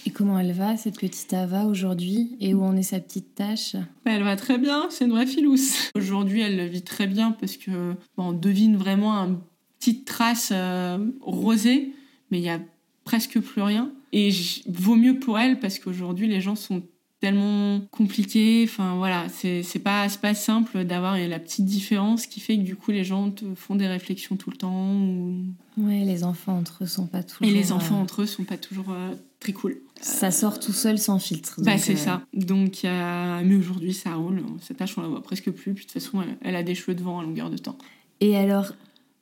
[0.05, 2.37] Et comment elle va cette petite Ava aujourd'hui?
[2.39, 3.75] Et où en est sa petite tâche?
[4.05, 5.91] Bah, Elle va très bien, c'est une vraie filousse.
[5.95, 9.39] Aujourd'hui elle le vit très bien parce que on devine vraiment une
[9.79, 11.93] petite trace euh, rosée
[12.31, 12.59] mais il y a
[13.03, 13.91] presque plus rien.
[14.13, 14.31] Et
[14.67, 16.83] vaut mieux pour elle parce qu'aujourd'hui les gens sont
[17.19, 18.63] tellement compliqué.
[18.63, 22.91] Enfin voilà, c'est pas, pas simple d'avoir la petite différence qui fait que du coup
[22.91, 24.93] les gens te font des réflexions tout le temps.
[24.93, 25.45] Ou...
[25.77, 27.51] Ouais, les enfants entre eux sont pas toujours.
[27.51, 29.79] Et les enfants euh, entre eux sont pas toujours euh, très cool.
[30.01, 31.59] Ça sort tout seul sans filtre.
[31.63, 32.21] Bah c'est euh, ça.
[32.33, 34.43] Donc mais aujourd'hui ça roule.
[34.61, 35.73] Cette tâche on la voit presque plus.
[35.73, 37.77] Puis de toute façon elle, elle a des cheveux de vent à longueur de temps.
[38.19, 38.73] Et alors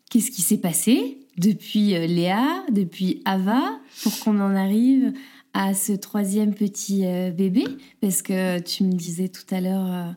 [0.09, 1.19] qu'est-ce qui s'est passé?
[1.37, 5.13] Depuis Léa, depuis Ava, pour qu'on en arrive
[5.53, 7.63] à ce troisième petit euh, bébé.
[8.01, 10.11] Parce que tu me disais tout à l'heure, euh,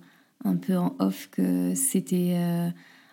[0.44, 2.36] un peu en off, que c'était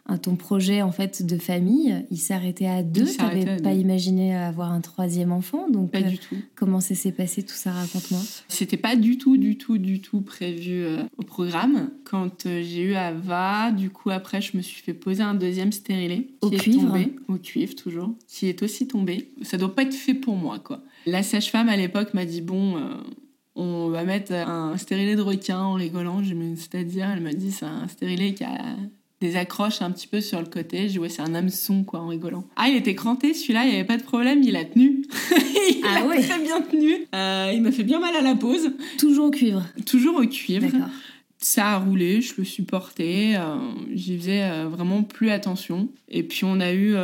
[0.09, 2.05] euh, ton projet en fait de famille.
[2.11, 3.05] Il s'arrêtait à deux.
[3.05, 5.69] Tu n'avais pas imaginé avoir un troisième enfant.
[5.69, 6.35] Donc, pas du tout.
[6.55, 7.71] Comment ça s'est passé tout ça?
[7.71, 8.21] Raconte-moi.
[8.47, 10.85] C'était pas du tout, du tout, du tout prévu
[11.17, 11.89] au programme.
[12.03, 16.27] Quand j'ai eu Ava, du coup, après, je me suis fait poser un deuxième stérilet.
[16.41, 18.13] Au cuivre Au cuivre, toujours.
[18.27, 19.31] Qui est aussi tombé.
[19.41, 20.83] Ça doit pas être fait pour moi, quoi.
[21.05, 22.95] La sage-femme à l'époque m'a dit bon, euh,
[23.55, 26.21] on va mettre un stérilet de requin en rigolant.
[26.55, 28.75] C'est-à-dire, elle m'a dit c'est un stérilet qui a
[29.21, 30.85] des accroches un petit peu sur le côté.
[30.85, 32.45] Dit ouais, c'est un hameçon quoi en rigolant.
[32.55, 35.03] Ah, il était cranté celui-là, il n'y avait pas de problème, il a tenu.
[35.69, 37.07] il ah a très bien tenu.
[37.13, 38.71] Euh, il m'a fait bien mal à la pose.
[38.97, 39.63] Toujours au cuivre.
[39.85, 40.67] Toujours au cuivre.
[41.37, 43.57] Ça a roulé, je le supportais, euh,
[43.93, 45.89] j'y faisais vraiment plus attention.
[46.07, 46.95] Et puis on a eu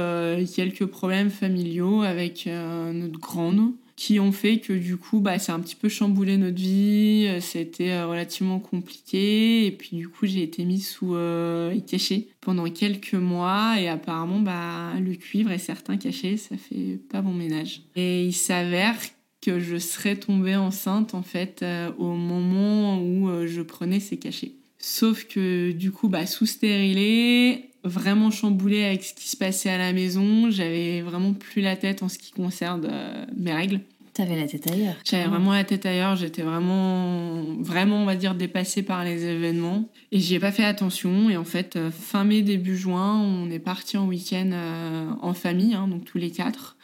[0.48, 5.56] quelques problèmes familiaux avec notre grande qui ont fait que du coup, bah, ça a
[5.56, 10.26] un petit peu chamboulé notre vie, euh, c'était euh, relativement compliqué, et puis du coup,
[10.26, 15.60] j'ai été mise sous euh, cachet pendant quelques mois, et apparemment, bah, le cuivre et
[15.60, 17.84] certains cachets, ça fait pas bon ménage.
[17.96, 18.98] Et il s'avère
[19.40, 21.64] que je serais tombée enceinte, en fait,
[22.00, 24.54] au moment où je prenais ces cachets.
[24.80, 29.78] Sauf que du coup, bah, sous stérilé, vraiment chamboulée avec ce qui se passait à
[29.78, 30.50] la maison.
[30.50, 32.88] J'avais vraiment plus la tête en ce qui concerne
[33.36, 33.82] mes règles.
[34.14, 34.96] T'avais la tête ailleurs.
[35.06, 36.18] J'avais vraiment la tête ailleurs.
[36.18, 39.90] J'étais vraiment, vraiment, on va dire, dépassée par les événements.
[40.12, 41.30] Et j'y ai pas fait attention.
[41.30, 45.34] Et en fait, euh, fin mai, début juin, on est parti en week-end euh, en
[45.34, 46.76] famille, hein, donc tous les quatre.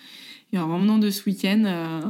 [0.54, 2.02] Et en revenant de ce week-end, euh,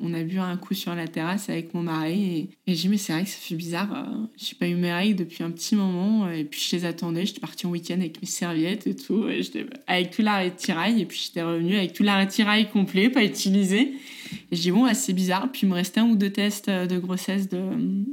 [0.00, 2.50] on a bu un coup sur la terrasse avec mon mari.
[2.66, 4.08] Et, j'ai dit, mais c'est vrai que ça fait bizarre.
[4.36, 6.28] J'ai pas eu mes règles depuis un petit moment.
[6.28, 7.24] Et puis je les attendais.
[7.24, 9.28] J'étais partie en week-end avec mes serviettes et tout.
[9.28, 9.42] Et
[9.86, 11.00] avec tout l'arrêt de tirail.
[11.00, 13.92] Et puis j'étais revenue avec tout l'arrêt de tirail complet, pas utilisé.
[14.50, 15.48] Et je dis, bon, c'est bizarre.
[15.52, 17.60] Puis il me restait un ou deux tests de grossesse de,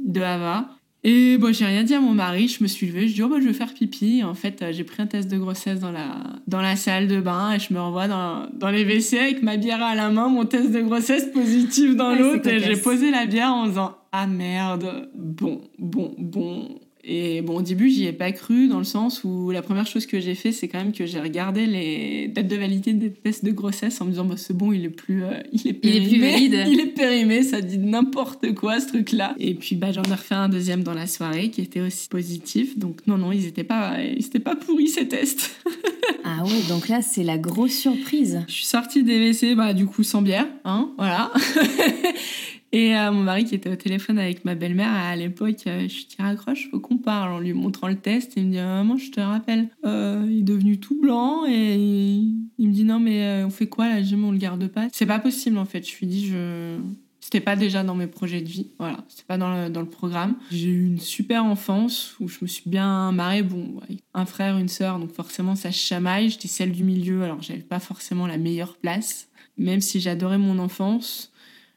[0.06, 0.70] de Hava.
[1.08, 3.28] Et bon, j'ai rien dit à mon mari, je me suis levée, je dis oh
[3.28, 4.24] bah, je vais faire pipi.
[4.24, 6.16] en fait, euh, j'ai pris un test de grossesse dans la,
[6.48, 9.56] dans la salle de bain et je me revois dans, dans les WC avec ma
[9.56, 13.26] bière à la main, mon test de grossesse positif dans l'autre et j'ai posé la
[13.26, 18.32] bière en disant ah merde, bon, bon, bon, et bon, au début, j'y ai pas
[18.32, 21.06] cru dans le sens où la première chose que j'ai fait, c'est quand même que
[21.06, 24.56] j'ai regardé les dates de validité des tests de grossesse en me disant, bah, c'est
[24.56, 26.04] bon, il est plus, euh, il est périmé.
[26.04, 26.64] Il est plus valide.
[26.68, 29.36] il est périmé, ça dit n'importe quoi, ce truc-là.
[29.38, 32.76] Et puis, bah, j'en ai refait un deuxième dans la soirée qui était aussi positif.
[32.76, 35.60] Donc, non, non, ils étaient pas, ils étaient pas pourris, ces tests.
[36.24, 38.42] ah ouais, donc là, c'est la grosse surprise.
[38.48, 41.30] Je suis sortie des WC, bah, du coup, sans bière, hein, voilà.
[42.76, 45.94] Et euh, mon mari qui était au téléphone avec ma belle-mère à l'époque, euh, je
[45.94, 48.34] lui dis raccroche, faut qu'on parle en lui montrant le test.
[48.36, 52.68] Il me dit maman, je te rappelle, euh, il est devenu tout blanc et il,
[52.68, 54.88] me dit non mais on fait quoi là Je on le garde pas?
[54.92, 55.90] C'est pas possible en fait.
[55.90, 56.76] Je lui dis je
[57.18, 59.88] c'était pas déjà dans mes projets de vie, voilà, c'était pas dans le, dans le
[59.88, 60.36] programme.
[60.50, 63.80] J'ai eu une super enfance où je me suis bien marrée, bon,
[64.12, 67.80] un frère, une sœur, donc forcément ça chamaille, j'étais celle du milieu, alors j'avais pas
[67.80, 71.32] forcément la meilleure place, même si j'adorais mon enfance,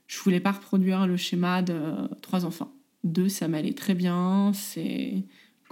[0.09, 1.79] je voulais pas reproduire le schéma de
[2.21, 2.73] trois enfants.
[3.03, 4.51] Deux, ça m'allait très bien.
[4.53, 5.23] C'est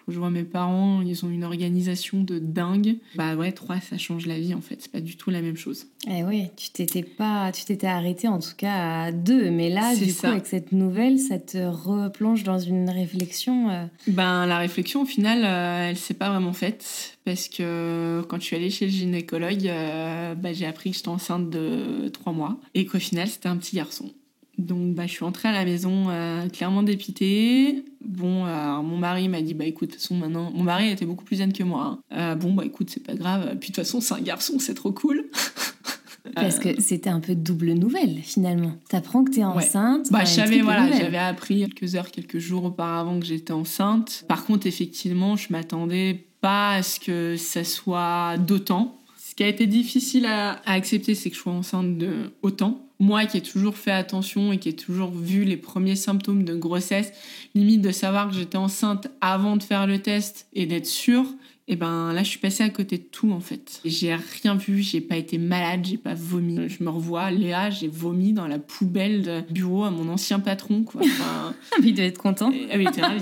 [0.07, 2.97] je vois mes parents, ils ont une organisation de dingue.
[3.15, 4.77] Bah ouais, trois, ça change la vie en fait.
[4.79, 5.87] C'est pas du tout la même chose.
[6.09, 9.95] Eh oui, tu t'étais pas, tu t'étais arrêté en tout cas à deux, mais là,
[9.95, 13.69] du coup, avec cette nouvelle, ça te replonge dans une réflexion.
[13.69, 13.85] Euh.
[14.07, 18.45] Ben la réflexion, au final, euh, elle s'est pas vraiment faite parce que quand je
[18.45, 22.59] suis allée chez le gynécologue, euh, bah, j'ai appris que j'étais enceinte de trois mois
[22.75, 24.09] et qu'au final, c'était un petit garçon.
[24.57, 27.85] Donc bah, je suis entrée à la maison euh, clairement dépitée.
[28.03, 31.05] Bon, euh, mon mari m'a dit bah écoute, de toute façon maintenant, mon mari était
[31.05, 31.99] beaucoup plus jeune que moi.
[32.11, 32.33] Hein.
[32.33, 33.55] Euh, bon bah écoute, c'est pas grave.
[33.59, 35.25] Puis de toute façon, c'est un garçon, c'est trop cool.
[36.35, 38.73] Parce que c'était un peu double nouvelle finalement.
[38.89, 40.11] T'apprends que t'es enceinte.
[40.11, 44.25] Bah je savais voilà, j'avais appris quelques heures, quelques jours auparavant que j'étais enceinte.
[44.27, 48.97] Par contre, effectivement, je m'attendais pas à ce que ça soit d'autant.
[49.17, 52.86] Ce qui a été difficile à, à accepter, c'est que je sois enceinte de autant
[52.99, 56.55] moi qui ai toujours fait attention et qui ai toujours vu les premiers symptômes de
[56.55, 57.13] grossesse,
[57.55, 61.25] limite de savoir que j'étais enceinte avant de faire le test et d'être sûre,
[61.69, 63.81] et ben là je suis passée à côté de tout en fait.
[63.83, 66.69] J'ai rien vu, j'ai pas été malade, j'ai pas vomi.
[66.69, 70.83] Je me revois, Léa, j'ai vomi dans la poubelle de bureau à mon ancien patron
[70.83, 71.01] quoi.
[71.17, 72.51] Enfin, ah, il devait être content.
[72.71, 73.21] Ah il était ravi.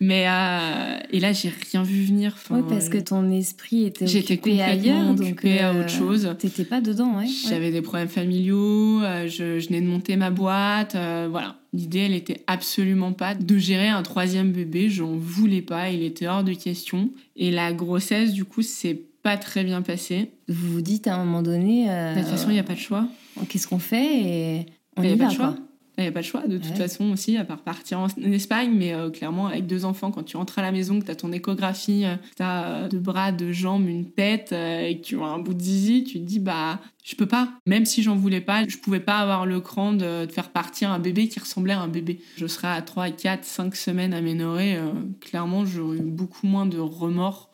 [0.00, 2.36] Mais euh, et là j'ai rien vu venir.
[2.50, 6.34] oui parce que ton esprit était occupé ailleurs, occupé à autre euh, chose.
[6.38, 7.26] T'étais pas dedans, ouais.
[7.48, 10.96] J'avais des problèmes familiaux, euh, je, je venais de monter ma boîte,
[11.30, 11.56] voilà.
[11.74, 14.90] L'idée, elle était absolument pas de gérer un troisième bébé.
[14.90, 15.90] J'en voulais pas.
[15.90, 17.10] Il était hors de question.
[17.34, 20.30] Et la grossesse, du coup, c'est pas très bien passé.
[20.46, 21.90] Vous vous dites à un moment donné.
[21.90, 23.08] Euh, de toute façon, il n'y a pas de choix.
[23.48, 25.56] Qu'est-ce qu'on fait et on y, va, pas de choix.
[25.96, 28.72] Il n'y a pas de choix, de toute façon aussi, à part partir en Espagne,
[28.74, 31.16] mais euh, clairement, avec deux enfants, quand tu rentres à la maison, que tu as
[31.16, 35.20] ton échographie, euh, que tu as deux bras, deux jambes, une tête, et que tu
[35.20, 37.50] as un bout de zizi, tu te dis, bah, je peux pas.
[37.66, 40.98] Même si j'en voulais pas, je pouvais pas avoir le cran de, faire partir un
[40.98, 42.18] bébé qui ressemblait à un bébé.
[42.36, 46.66] Je serais à 3, 4, 5 semaines à Ménoré, euh, clairement, j'aurais eu beaucoup moins
[46.66, 47.50] de remords.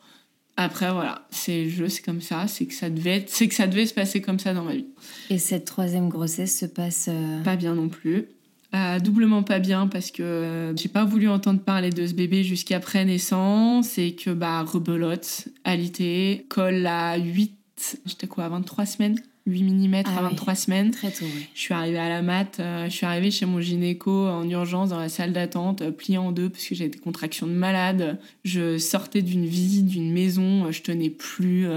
[0.63, 3.65] Après, voilà, c'est le jeu, c'est comme ça, c'est que ça devait c'est que ça
[3.65, 4.85] devait se passer comme ça dans ma vie.
[5.31, 8.27] Et cette troisième grossesse se passe euh, pas bien non plus.
[8.75, 13.03] Euh, doublement pas bien parce que j'ai pas voulu entendre parler de ce bébé jusqu'après
[13.03, 19.63] naissance et que bah rebelote, alité, colle à 8, j'étais quoi, à 23 semaines 8
[19.63, 20.91] mm à 23 semaines.
[20.91, 24.27] Très tôt, Je suis arrivée à la mat, euh, je suis arrivée chez mon gynéco
[24.27, 27.47] en urgence dans la salle d'attente, euh, pliée en deux parce que j'avais des contractions
[27.47, 28.19] de malade.
[28.43, 31.67] Je sortais d'une visite d'une maison, euh, je tenais plus.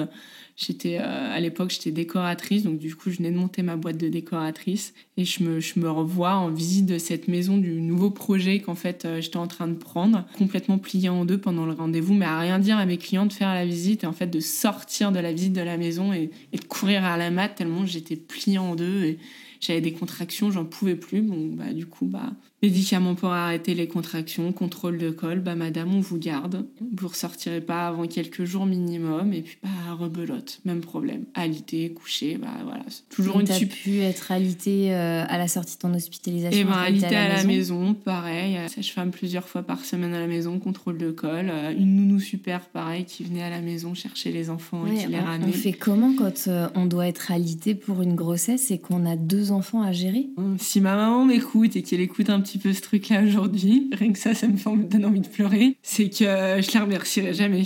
[0.56, 4.08] J'étais à l'époque j'étais décoratrice donc du coup je venais de monter ma boîte de
[4.08, 8.60] décoratrice et je me, je me revois en visite de cette maison du nouveau projet
[8.60, 12.26] qu'en fait j'étais en train de prendre complètement pliée en deux pendant le rendez-vous mais
[12.26, 15.10] à rien dire à mes clients de faire la visite et en fait de sortir
[15.10, 18.14] de la visite de la maison et, et de courir à la mat tellement j'étais
[18.14, 19.18] pliée en deux et
[19.64, 21.22] j'avais des contractions, j'en pouvais plus.
[21.22, 22.32] Bon, bah, du coup, bah,
[22.64, 26.66] médicaments pour arrêter les contractions, contrôle de col, bah, madame, on vous garde.
[26.96, 29.33] Vous ressortirez pas avant quelques jours minimum.
[29.33, 31.24] Et puis, bah, rebelote, même problème.
[31.35, 32.85] Alité, coucher, bah, voilà.
[33.11, 36.72] Toujours une Tu pu être alité euh, à la sortie de ton hospitalisation Et ben,
[36.72, 37.94] alité à, la, maison.
[37.94, 38.57] pareil.
[38.57, 41.50] Euh, sage-femme plusieurs fois par semaine à la maison, contrôle de col.
[41.50, 45.07] Euh, une nounou super, pareil, qui venait à la maison chercher les enfants et qui
[45.09, 45.48] les ramenait.
[45.48, 49.53] On fait comment quand on doit être alité pour une grossesse et qu'on a deux
[49.53, 50.29] enfants à gérer?
[50.59, 54.18] Si ma maman m'écoute et qu'elle écoute un petit peu ce truc-là aujourd'hui, rien que
[54.18, 57.64] ça, ça me, fait, donne envie de pleurer, c'est que je la remercierai jamais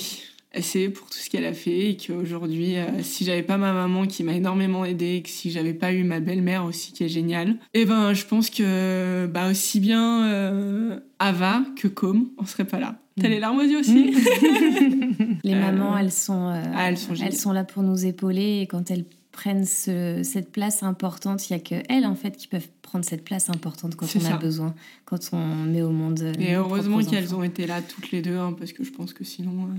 [0.55, 4.07] assez pour tout ce qu'elle a fait et qu'aujourd'hui, euh, si j'avais pas ma maman
[4.07, 7.09] qui m'a énormément aidée et que si j'avais pas eu ma belle-mère aussi qui est
[7.09, 12.47] géniale, et eh ben je pense que bah aussi bien euh, Ava que Com, on
[12.47, 12.97] serait pas là.
[13.21, 14.15] T'as les larmes aux yeux aussi
[15.45, 18.93] Les mamans, elles sont, ah, elles, sont elles sont là pour nous épauler et quand
[18.93, 19.05] elles
[19.39, 21.49] prennent cette place importante.
[21.49, 24.25] Il n'y a que elles, en fait, qui peuvent prendre cette place importante quand on
[24.25, 24.75] a besoin,
[25.05, 26.33] quand on met au monde.
[26.41, 29.23] Et heureusement qu'elles ont été là toutes les deux, hein, parce que je pense que
[29.23, 29.79] sinon, euh,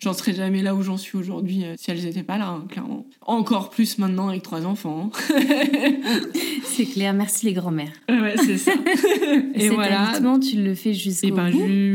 [0.00, 2.66] j'en serais jamais là où j'en suis aujourd'hui euh, si elles n'étaient pas là, hein,
[2.68, 3.06] clairement.
[3.22, 5.10] Encore plus maintenant avec trois enfants.
[5.14, 5.38] Hein.
[6.64, 7.92] c'est clair, merci les grands-mères.
[8.10, 8.72] Ouais, c'est ça.
[9.54, 10.20] et voilà.
[10.42, 11.30] tu le fais jusqu'à.
[11.30, 11.50] ben,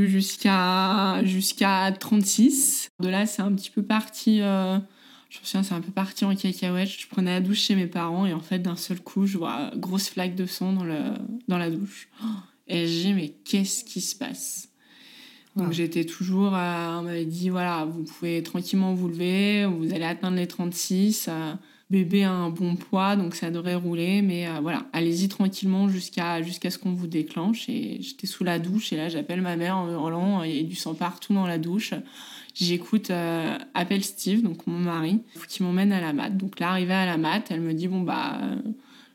[0.07, 2.89] jusqu'à jusqu'à 36.
[2.99, 4.39] De là, c'est un petit peu parti.
[4.41, 4.79] Euh,
[5.33, 6.89] je me souviens, c'est un peu parti en cacahuète.
[6.89, 9.71] Je prenais la douche chez mes parents et en fait, d'un seul coup, je vois
[9.75, 10.99] grosse flaque de sang dans, le,
[11.47, 12.07] dans la douche.
[12.67, 14.69] Et j'ai mais qu'est-ce qui se passe?
[15.55, 20.37] Donc j'étais toujours, on m'avait dit, voilà, vous pouvez tranquillement vous lever, vous allez atteindre
[20.37, 21.27] les 36.
[21.29, 21.53] Euh,
[21.89, 24.21] bébé a un bon poids, donc ça devrait rouler.
[24.21, 27.67] Mais euh, voilà, allez-y tranquillement jusqu'à jusqu'à ce qu'on vous déclenche.
[27.69, 30.63] Et j'étais sous la douche et là, j'appelle ma mère en hurlant, il y a
[30.63, 31.95] du sang partout dans la douche.
[32.53, 36.29] J'écoute euh, Appelle Steve, donc mon mari, qui m'emmène à la mat.
[36.29, 38.55] Donc là, arrivée à la mat, elle me dit Bon, bah, euh,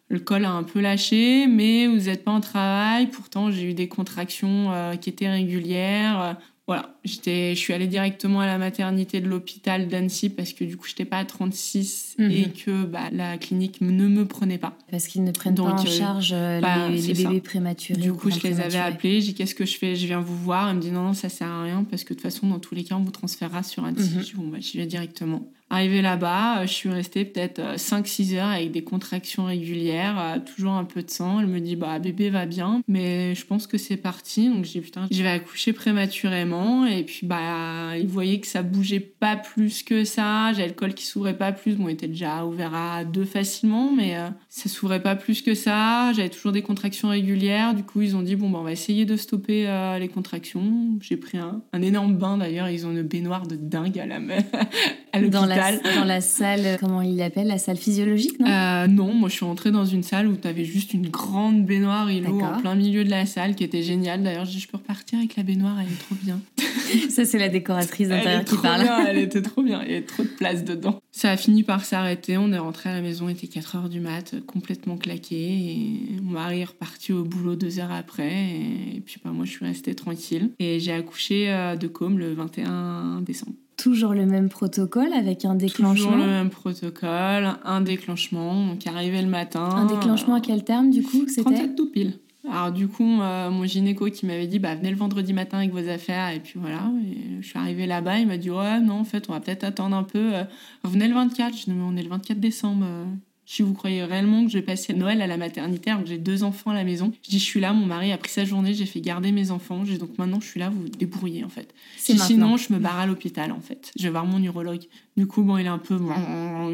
[0.08, 3.06] le col a un peu lâché, mais vous n'êtes pas en travail.
[3.06, 6.36] Pourtant, j'ai eu des contractions euh, qui étaient régulières.
[6.68, 10.86] Voilà, je suis allée directement à la maternité de l'hôpital d'Annecy parce que du coup,
[10.86, 12.52] je n'étais pas à 36 et mhm.
[12.52, 14.76] que bah, la clinique ne me prenait pas.
[14.90, 17.98] Parce qu'ils ne prennent pas en euh, charge euh, bah, les, bébés prématurés.
[17.98, 19.22] Du coup, je les avais appelés.
[19.22, 19.96] J'ai dit Qu'est-ce que je fais?
[19.96, 20.68] Je viens vous voir.
[20.68, 22.58] Elle me dit Non, non, ça sert à rien parce que de toute façon, dans
[22.58, 24.16] tous les cas, on vous transférera sur Annecy.
[24.16, 24.24] Mhm.
[24.34, 25.50] Bon, bah, j'y vais directement.
[25.70, 30.84] Arrivée là-bas, euh, je suis restée peut-être 5-6 heures avec des contractions régulières, toujours un
[30.84, 31.40] peu de sang.
[31.40, 34.48] Elle me dit Bah, bébé va bien, mais je pense que c'est parti.
[34.48, 36.86] Donc, j'ai Putain, je vais accoucher prématurément.
[36.86, 40.52] Et puis, bah, il voyait que ça bougeait pas plus que ça.
[40.54, 41.76] J'avais le col qui s'ouvrait pas plus.
[41.76, 45.54] Bon, il était déjà ouvert à deux facilement, mais euh, ça s'ouvrait pas plus que
[45.54, 46.12] ça.
[46.14, 47.74] J'avais toujours des contractions régulières.
[47.74, 50.98] Du coup, ils ont dit, bon, bah, on va essayer de stopper euh, les contractions.
[51.00, 52.68] J'ai pris un, un, énorme bain d'ailleurs.
[52.68, 54.18] Ils ont une baignoire de dingue à la
[55.46, 55.57] la,
[55.96, 58.46] dans la salle, comment il l'appelle, la salle physiologique, non?
[58.46, 61.64] Euh, Non, moi je suis rentrée dans une salle où tu avais juste une grande
[61.64, 64.22] baignoire îlot en plein milieu de la salle qui était géniale.
[64.22, 66.40] D'ailleurs, je dis, je peux repartir avec la baignoire, elle est trop bien.
[67.10, 68.86] Ça, c'est la décoratrice d'intérieur qui parle.
[69.06, 71.00] elle était trop bien, il y avait trop de place dedans.
[71.10, 73.88] Ça a fini par s'arrêter, on est rentré à la maison, il était 4 heures
[73.88, 75.36] du mat, complètement claqué.
[75.36, 78.32] Et mon mari est reparti au boulot deux heures après.
[78.32, 80.52] Et, puis bah, moi, je suis restée tranquille.
[80.58, 83.56] Et j'ai accouché euh, de Com le 21 décembre.
[83.78, 89.22] Toujours le même protocole avec un déclenchement Toujours le même protocole, un déclenchement, qui arrivait
[89.22, 89.64] le matin.
[89.64, 92.18] Un déclenchement à quel terme du coup C'était 37 tout pile.
[92.50, 95.70] Alors du coup, euh, mon gynéco qui m'avait dit, bah, venez le vendredi matin avec
[95.70, 99.00] vos affaires, et puis voilà, et je suis arrivée là-bas, il m'a dit, ouais, non,
[99.00, 100.44] en fait, on va peut-être attendre un peu, euh,
[100.84, 103.04] venez le 24, je dis, mais on est le 24 décembre, euh.
[103.50, 106.18] Si vous croyez réellement que je vais passer Noël à la maternité, alors que j'ai
[106.18, 108.44] deux enfants à la maison, je dis, je suis là, mon mari a pris sa
[108.44, 111.44] journée, j'ai fait garder mes enfants, dis, donc maintenant, je suis là, vous vous débrouillez,
[111.44, 111.74] en fait.
[111.96, 113.90] sinon, je me barre à l'hôpital, en fait.
[113.98, 114.82] Je vais voir mon urologue.
[115.16, 115.98] Du coup, bon, il est un peu,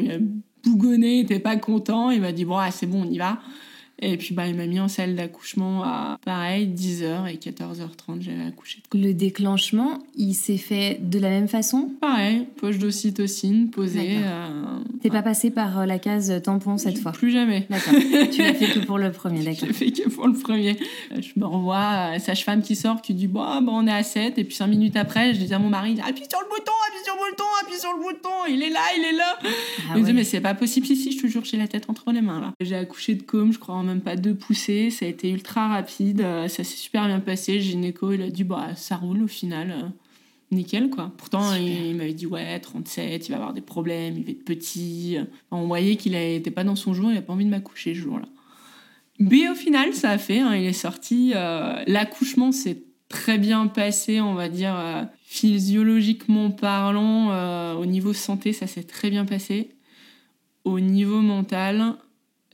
[0.01, 0.17] il a
[0.65, 3.39] bougonné, il était pas content, il m'a dit, bon, ah, c'est bon, on y va.
[4.01, 8.43] Et puis bah, il m'a mis en salle d'accouchement à pareil 10h et 14h30 j'avais
[8.45, 8.79] accouché.
[8.93, 11.91] Le déclenchement, il s'est fait de la même façon?
[12.01, 14.17] Pareil, poche d'ocytocine posée.
[14.17, 17.13] Euh, T'es pas passé par euh, la case tampon cette fois?
[17.13, 17.67] Plus jamais.
[17.69, 17.93] D'accord.
[18.31, 19.67] tu l'as fait que pour le premier, d'accord.
[19.67, 20.77] J'ai fait que pour le premier.
[21.11, 24.43] Je me revois sage-femme qui sort qui dit bah, bah, on est à 7 et
[24.43, 27.13] puis 5 minutes après je dis à mon mari appuie sur le bouton, appuie sur
[27.13, 29.39] le bouton, appuie sur le bouton, il est là, il est là.
[29.89, 31.89] Ah il me dit mais c'est pas possible ici, je te jure j'ai la tête
[31.89, 32.53] entre les mains là.
[32.59, 34.89] J'ai accouché de com, je crois même pas deux poussées.
[34.89, 36.21] Ça a été ultra rapide.
[36.21, 37.59] Euh, ça s'est super bien passé.
[37.61, 39.71] Gynéco, il a dit, bah, ça roule au final.
[39.71, 39.87] Euh,
[40.51, 41.11] nickel, quoi.
[41.17, 45.17] Pourtant, il, m'avait dit, ouais, 37, il va avoir des problèmes, il va être petit.
[45.51, 47.99] on voyait qu'il n'était pas dans son jour, il n'a pas envie de m'accoucher ce
[47.99, 48.27] jour-là.
[49.19, 50.39] Mais au final, ça a fait.
[50.39, 51.31] Hein, il est sorti.
[51.35, 54.75] Euh, l'accouchement s'est très bien passé, on va dire,
[55.23, 57.75] physiologiquement parlant.
[57.77, 59.69] au niveau santé, ça s'est très bien passé.
[60.63, 61.95] Au niveau mental,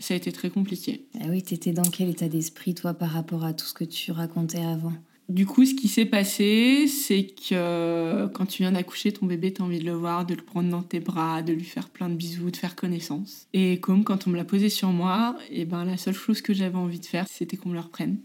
[0.01, 1.05] ça a été très compliqué.
[1.19, 3.83] Ah oui, tu étais dans quel état d'esprit, toi, par rapport à tout ce que
[3.83, 4.93] tu racontais avant?
[5.29, 9.53] Du coup, ce qui s'est passé, c'est que euh, quand tu viens d'accoucher, ton bébé,
[9.53, 11.89] tu as envie de le voir, de le prendre dans tes bras, de lui faire
[11.89, 13.47] plein de bisous, de faire connaissance.
[13.53, 16.41] Et comme quand on me l'a posé sur moi, et eh ben, la seule chose
[16.41, 18.17] que j'avais envie de faire, c'était qu'on me le reprenne.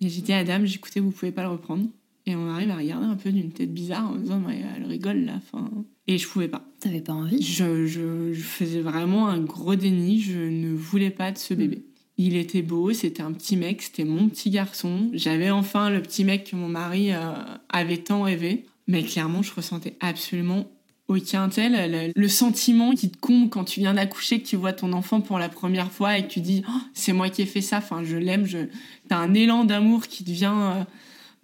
[0.00, 1.86] Et j'ai dit à Adam, j'écoutais, vous pouvez pas le reprendre.
[2.26, 5.40] Et on arrive à regarder un peu d'une tête bizarre en disant, elle rigole là.
[5.50, 5.70] Fin...
[6.06, 6.64] Et je pouvais pas.
[6.80, 7.42] T'avais pas envie?
[7.42, 10.20] Je, je, je, faisais vraiment un gros déni.
[10.20, 11.56] Je ne voulais pas de ce mm.
[11.56, 11.84] bébé.
[12.16, 15.10] Il était beau, c'était un petit mec, c'était mon petit garçon.
[15.12, 17.32] J'avais enfin le petit mec que mon mari euh,
[17.68, 18.66] avait tant rêvé.
[18.86, 20.70] Mais clairement, je ressentais absolument
[21.08, 22.12] aucun tel.
[22.14, 25.38] Le, sentiment qui te comble quand tu viens d'accoucher, que tu vois ton enfant pour
[25.38, 28.04] la première fois et que tu dis oh, c'est moi qui ai fait ça, enfin,
[28.04, 28.46] je l'aime.
[28.46, 28.58] Je...
[29.08, 30.62] T'as un élan d'amour qui te vient.
[30.62, 30.84] Euh,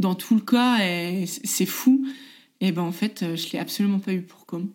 [0.00, 0.78] dans tout le cas,
[1.26, 2.04] c'est fou.
[2.62, 4.70] Et ben en fait, euh, je l'ai absolument pas eu pour comme.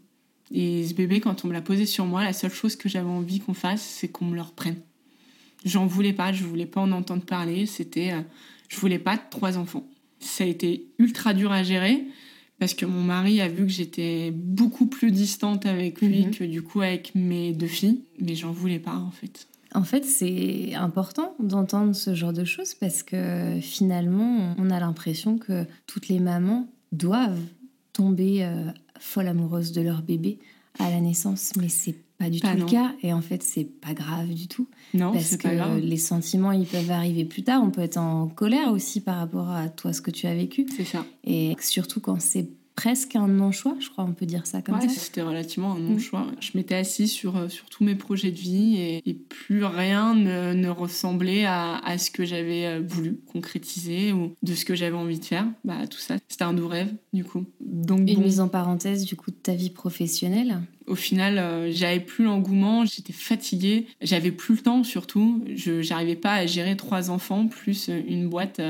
[0.51, 3.09] Et ce bébé, quand on me l'a posé sur moi, la seule chose que j'avais
[3.09, 4.77] envie qu'on fasse, c'est qu'on me le reprenne.
[5.65, 7.65] J'en voulais pas, je voulais pas en entendre parler.
[7.65, 8.21] C'était, euh,
[8.69, 9.87] je voulais pas de trois enfants.
[10.19, 12.03] Ça a été ultra dur à gérer
[12.59, 16.31] parce que mon mari a vu que j'étais beaucoup plus distante avec lui mhm.
[16.31, 19.47] que du coup avec mes deux filles, mais j'en voulais pas en fait.
[19.75, 25.37] En fait, c'est important d'entendre ce genre de choses parce que finalement, on a l'impression
[25.37, 27.37] que toutes les mamans doivent
[27.91, 30.39] tomber euh, folles amoureuses de leur bébé
[30.79, 32.93] à la naissance, mais c'est pas du tout le cas.
[33.01, 34.67] Et en fait c'est pas grave du tout.
[34.93, 37.61] Non parce que les sentiments ils peuvent arriver plus tard.
[37.63, 40.65] On peut être en colère aussi par rapport à toi ce que tu as vécu.
[40.75, 41.05] C'est ça.
[41.25, 44.89] Et surtout quand c'est presque un non-choix, je crois, on peut dire ça comme ça.
[44.89, 46.21] C'était relativement un non-choix.
[46.21, 46.35] Mm.
[46.41, 50.53] Je m'étais assise sur, euh, sur tous mes projets de vie et, plus rien ne,
[50.53, 54.95] ne ressemblait à, à, ce que j'avais euh, voulu concrétiser ou de ce que j'avais
[54.95, 55.47] envie de faire.
[55.63, 57.45] Bah, tout ça, c'était un doux rêve, du coup.
[57.61, 62.01] Donc, Une mise en parenthèse, du coup, de ta vie professionnelle Au final, euh, j'avais
[62.01, 65.43] plus l'engouement, j'étais fatiguée, j'avais plus le temps surtout.
[65.55, 68.61] Je n'arrivais pas à gérer trois enfants plus une boîte,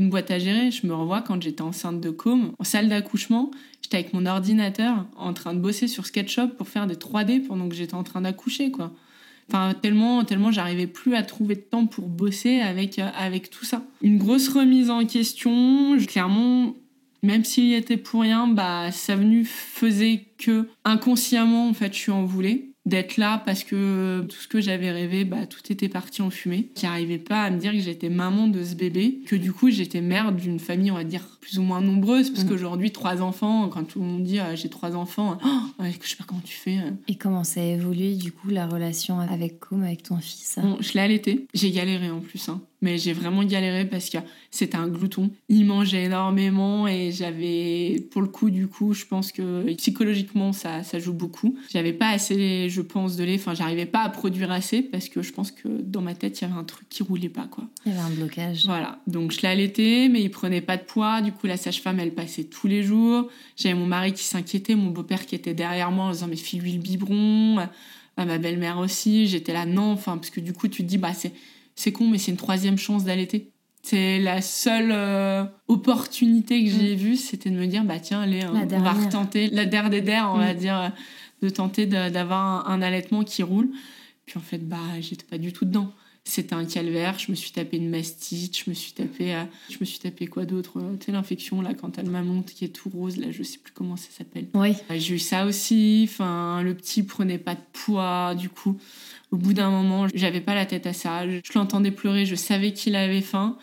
[0.00, 0.70] une boîte à gérer.
[0.70, 3.50] Je me revois quand j'étais enceinte de com, en salle d'accouchement,
[3.82, 7.68] j'étais avec mon ordinateur en train de bosser sur SketchUp pour faire des 3D pendant
[7.68, 8.92] que j'étais en train d'accoucher, quoi.
[9.48, 13.82] Enfin, tellement, tellement j'arrivais plus à trouver de temps pour bosser avec, avec tout ça.
[14.00, 15.98] Une grosse remise en question.
[16.06, 16.74] Clairement,
[17.22, 21.98] même s'il y était pour rien, bah, ça venu faisait que inconsciemment, en fait, je
[21.98, 25.88] suis en voulais d'être là parce que tout ce que j'avais rêvé, bah, tout était
[25.88, 26.70] parti en fumée.
[26.80, 30.00] J'arrivais pas à me dire que j'étais maman de ce bébé, que du coup j'étais
[30.00, 32.48] mère d'une famille, on va dire, plus ou moins nombreuse, parce mm.
[32.48, 36.16] qu'aujourd'hui, trois enfants, quand tout le monde dit ah, j'ai trois enfants, oh, je sais
[36.16, 36.76] pas comment tu fais.
[36.76, 36.96] Hein.
[37.08, 40.58] Et comment ça a évolué du coup la relation avec Com, avec ton fils?
[40.60, 42.48] Bon, Je l'ai allaité, j'ai galéré en plus.
[42.48, 44.18] Hein mais j'ai vraiment galéré parce que
[44.50, 45.30] c'était un glouton.
[45.48, 50.82] Il mangeait énormément et j'avais, pour le coup, du coup, je pense que psychologiquement, ça,
[50.82, 51.58] ça joue beaucoup.
[51.70, 53.34] J'avais pas assez, je pense, de lait.
[53.34, 56.42] Enfin, j'arrivais pas à produire assez parce que je pense que dans ma tête, il
[56.42, 57.64] y avait un truc qui roulait pas, quoi.
[57.84, 58.64] Il y avait un blocage.
[58.64, 59.00] Voilà.
[59.06, 61.20] Donc, je l'ai allaité, mais il prenait pas de poids.
[61.20, 63.28] Du coup, la sage-femme, elle passait tous les jours.
[63.56, 66.72] J'avais mon mari qui s'inquiétait, mon beau-père qui était derrière moi en disant, mais file-lui
[66.72, 67.56] le biberon.
[68.16, 69.26] ma belle-mère aussi.
[69.26, 69.92] J'étais là, non.
[69.92, 71.32] Enfin, parce que du coup, tu te dis, bah, c'est
[71.80, 73.52] c'est con, mais c'est une troisième chance d'allaiter.
[73.82, 76.98] C'est la seule euh, opportunité que j'ai mm.
[76.98, 80.30] vue, c'était de me dire, bah tiens, allez, on va retenter la der des der,
[80.34, 80.58] on va mm.
[80.58, 80.92] dire,
[81.40, 83.70] de tenter d'avoir un, allaitement qui roule.
[84.26, 85.90] Puis en fait, bah, j'étais pas du tout dedans.
[86.30, 89.78] C'était un calvaire, je me suis tapé une mastite, je me suis tapé, euh, je
[89.80, 92.68] me suis tapé quoi d'autre euh, Tu sais, l'infection, là, quand elle monte qui est
[92.68, 94.46] tout rose, là, je sais plus comment ça s'appelle.
[94.54, 94.74] Oui.
[94.96, 98.78] J'ai eu ça aussi, enfin, le petit prenait pas de poids, du coup
[99.32, 101.24] au bout d'un moment, j'avais pas la tête à ça.
[101.28, 103.56] Je l'entendais pleurer, je savais qu'il avait faim.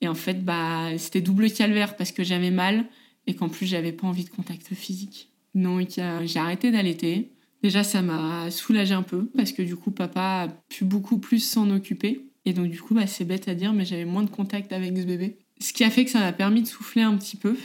[0.00, 2.86] Et en fait, bah, c'était double calvaire parce que j'avais mal
[3.26, 5.28] et qu'en plus, j'avais pas envie de contact physique.
[5.54, 7.30] Donc, j'ai arrêté d'allaiter.
[7.64, 11.40] Déjà, ça m'a soulagé un peu parce que du coup, papa a pu beaucoup plus
[11.40, 12.20] s'en occuper.
[12.44, 14.94] Et donc, du coup, bah, c'est bête à dire, mais j'avais moins de contact avec
[14.94, 15.38] ce bébé.
[15.62, 17.56] Ce qui a fait que ça m'a permis de souffler un petit peu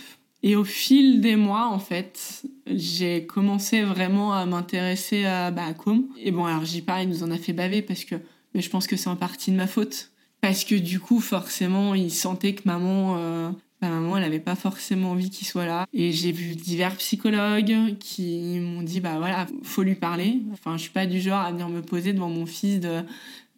[0.41, 6.07] et au fil des mois, en fait, j'ai commencé vraiment à m'intéresser à, bah, Com.
[6.17, 8.15] Et bon, alors j'y parle, il nous en a fait baver parce que,
[8.53, 10.11] mais je pense que c'est en partie de ma faute.
[10.39, 14.55] Parce que du coup, forcément, il sentait que maman, euh, bah, maman, elle n'avait pas
[14.55, 15.85] forcément envie qu'il soit là.
[15.93, 20.41] Et j'ai vu divers psychologues qui m'ont dit, bah voilà, faut lui parler.
[20.51, 23.03] Enfin, je suis pas du genre à venir me poser devant mon fils de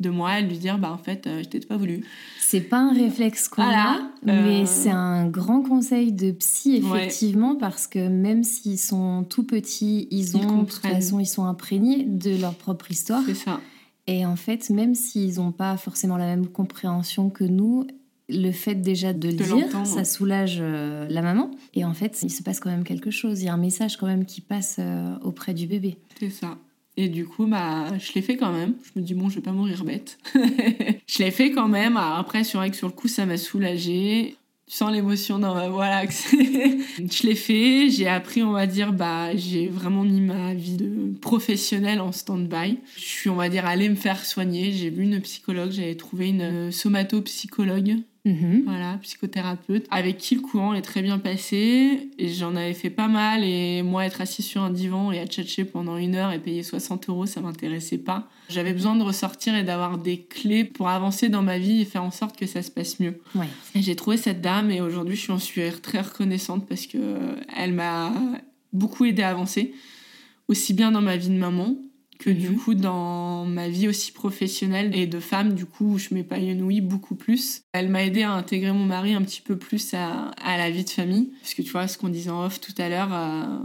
[0.01, 2.03] de moi et lui dire bah en fait euh, je t'ai pas voulu.
[2.39, 7.55] C'est pas un réflexe qu'on a mais euh, c'est un grand conseil de psy effectivement
[7.55, 12.03] parce que même s'ils sont tout petits ils ont de toute façon ils sont imprégnés
[12.03, 13.21] de leur propre histoire.
[13.25, 13.61] C'est ça.
[14.07, 17.85] Et en fait même s'ils n'ont pas forcément la même compréhension que nous
[18.31, 21.51] le fait déjà de le dire, ça soulage euh, la maman.
[21.73, 23.41] Et en fait, il se passe quand même quelque chose.
[23.41, 24.79] Il y a un message quand même qui passe
[25.23, 25.97] auprès du bébé.
[26.19, 26.57] C'est ça.
[26.97, 28.73] Et du coup, bah, je l'ai fait quand même.
[28.83, 30.17] Je me dis, bon, je vais pas mourir bête.
[30.35, 31.97] je l'ai fait quand même.
[31.97, 34.35] Après, c'est vrai que sur le coup, ça m'a soulagée.
[34.67, 36.03] Tu sens l'émotion dans ma voix là.
[36.07, 37.89] je l'ai fait.
[37.89, 42.77] J'ai appris, on va dire, bah, j'ai vraiment mis ma vie de professionnelle en stand-by.
[42.95, 44.71] Je suis, on va dire, allée me faire soigner.
[44.73, 45.71] J'ai vu une psychologue.
[45.71, 48.63] J'avais trouvé une somatopsychologue Mhm.
[48.65, 52.09] Voilà, psychothérapeute, avec qui le courant est très bien passé.
[52.17, 53.43] Et j'en avais fait pas mal.
[53.43, 56.63] Et moi, être assis sur un divan et à tchatcher pendant une heure et payer
[56.63, 58.29] 60 euros, ça m'intéressait pas.
[58.49, 62.03] J'avais besoin de ressortir et d'avoir des clés pour avancer dans ma vie et faire
[62.03, 63.19] en sorte que ça se passe mieux.
[63.33, 63.47] Ouais.
[63.75, 66.97] J'ai trouvé cette dame et aujourd'hui, je suis en suis très reconnaissante parce que
[67.55, 68.13] elle m'a
[68.73, 69.73] beaucoup aidé à avancer,
[70.47, 71.75] aussi bien dans ma vie de maman
[72.21, 72.57] que du mhm.
[72.57, 77.63] coup dans ma vie aussi professionnelle et de femme du coup je m'épanouis beaucoup plus
[77.73, 80.83] elle m'a aidé à intégrer mon mari un petit peu plus à, à, la vie
[80.83, 83.57] de famille parce que tu vois ce qu'on disait en off tout à l'heure euh,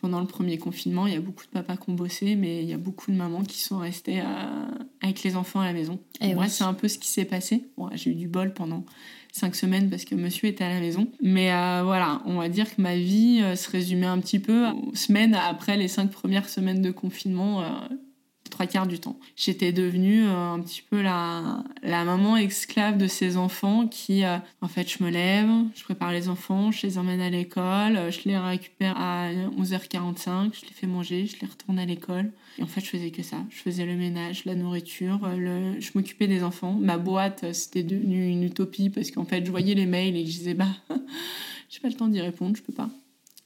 [0.00, 2.68] pendant le premier confinement il y a beaucoup de papas qui ont bossé mais il
[2.68, 4.24] y a beaucoup de mamans qui sont restées euh,
[5.02, 7.64] avec les enfants à la maison et moi c'est un peu ce qui s'est passé
[7.76, 8.84] bon, j'ai eu du bol pendant
[9.32, 11.08] cinq semaines parce que monsieur était à la maison.
[11.20, 14.94] Mais euh, voilà, on va dire que ma vie se résumait un petit peu aux
[14.94, 17.64] semaines après les cinq premières semaines de confinement
[18.54, 19.18] trois quarts du temps.
[19.34, 24.38] J'étais devenue euh, un petit peu la, la maman esclave de ces enfants qui, euh,
[24.60, 28.10] en fait, je me lève, je prépare les enfants, je les emmène à l'école, euh,
[28.12, 32.30] je les récupère à 11h45, je les fais manger, je les retourne à l'école.
[32.58, 33.38] Et en fait, je faisais que ça.
[33.50, 35.80] Je faisais le ménage, la nourriture, le...
[35.80, 36.78] je m'occupais des enfants.
[36.80, 40.38] Ma boîte, c'était devenu une utopie parce qu'en fait, je voyais les mails et je
[40.38, 40.68] disais, bah,
[41.68, 42.88] j'ai pas le temps d'y répondre, je peux pas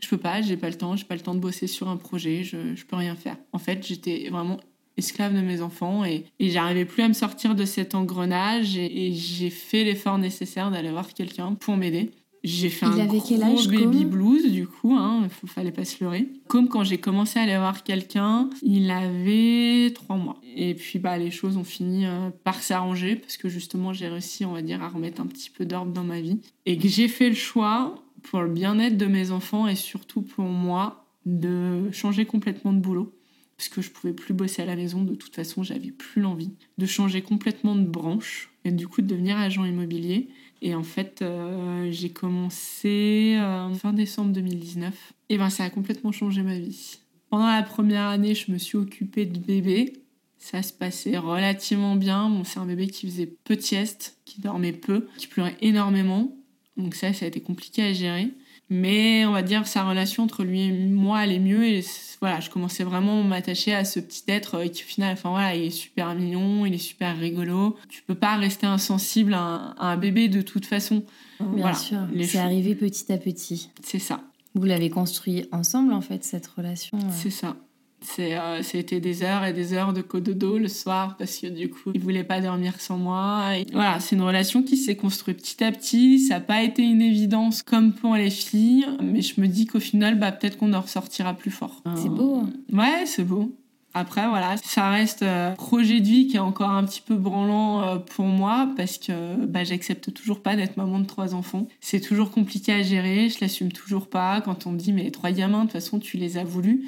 [0.01, 1.97] je peux pas, j'ai pas le temps, j'ai pas le temps de bosser sur un
[1.97, 3.37] projet, je, je peux rien faire.
[3.53, 4.61] En fait, j'étais vraiment
[4.99, 9.13] esclave de mes enfants et, et j'arrivais plus à me sortir de cet engrenage et,
[9.13, 12.11] j'ai fait l'effort nécessaire d'aller voir quelqu'un pour m'aider.
[12.45, 16.29] J'ai fait un gros baby blues, du coup, hein, fallait pas se leurrer.
[16.47, 20.41] Comme quand j'ai commencé à aller voir quelqu'un, il avait trois mois.
[20.55, 24.45] Et puis, bah, les choses ont fini euh, par s'arranger parce que justement, j'ai réussi,
[24.45, 26.39] on va dire, à remettre un petit peu d'ordre dans ma vie.
[26.65, 30.45] Et que j'ai fait le choix, pour le bien-être de mes enfants et surtout pour
[30.45, 33.13] moi, de changer complètement de boulot.
[33.59, 36.53] Parce que je pouvais plus bosser à la maison, de toute façon, j'avais plus l'envie.
[36.79, 40.29] De changer complètement de branche et du coup de devenir agent immobilier
[40.61, 45.13] et en fait, euh, j'ai commencé euh, fin décembre 2019.
[45.29, 46.99] Et ben, ça a complètement changé ma vie.
[47.31, 49.93] Pendant la première année, je me suis occupée de bébé.
[50.39, 52.29] Ça se passait relativement bien.
[52.29, 56.37] Bon, c'est un bébé qui faisait peu de sieste, qui dormait peu, qui pleurait énormément.
[56.77, 58.29] Donc ça, ça a été compliqué à gérer.
[58.71, 61.85] Mais on va dire sa relation entre lui et moi allait mieux et
[62.21, 65.31] voilà, je commençais vraiment à m'attacher à ce petit être euh, qui au final, enfin
[65.31, 67.77] voilà, il est super mignon, il est super rigolo.
[67.89, 71.05] Tu peux pas rester insensible à un, bébé de toute façon.
[71.41, 73.71] Bien sûr, c'est arrivé petit à petit.
[73.83, 74.21] C'est ça.
[74.55, 76.99] Vous l'avez construit ensemble en fait cette relation.
[76.99, 77.11] Euh.
[77.13, 77.57] C'est ça.
[78.01, 81.69] C'est, euh, c'était des heures et des heures de cododo le soir parce que du
[81.69, 83.53] coup, il voulait pas dormir sans moi.
[83.73, 86.21] voilà, c'est une relation qui s'est construite petit à petit.
[86.21, 89.81] Ça n'a pas été une évidence comme pour les filles, mais je me dis qu'au
[89.81, 91.83] final, bah, peut-être qu'on en ressortira plus fort.
[91.97, 92.43] C'est beau.
[92.45, 92.51] Hein.
[92.73, 93.53] Ouais, c'est beau.
[93.95, 97.17] Après, voilà, ça reste un euh, projet de vie qui est encore un petit peu
[97.17, 101.67] branlant euh, pour moi parce que bah, j'accepte toujours pas d'être maman de trois enfants.
[101.81, 104.41] C'est toujours compliqué à gérer, je l'assume toujours pas.
[104.43, 106.85] Quand on me dit, mais trois gamins, de toute façon, tu les as voulu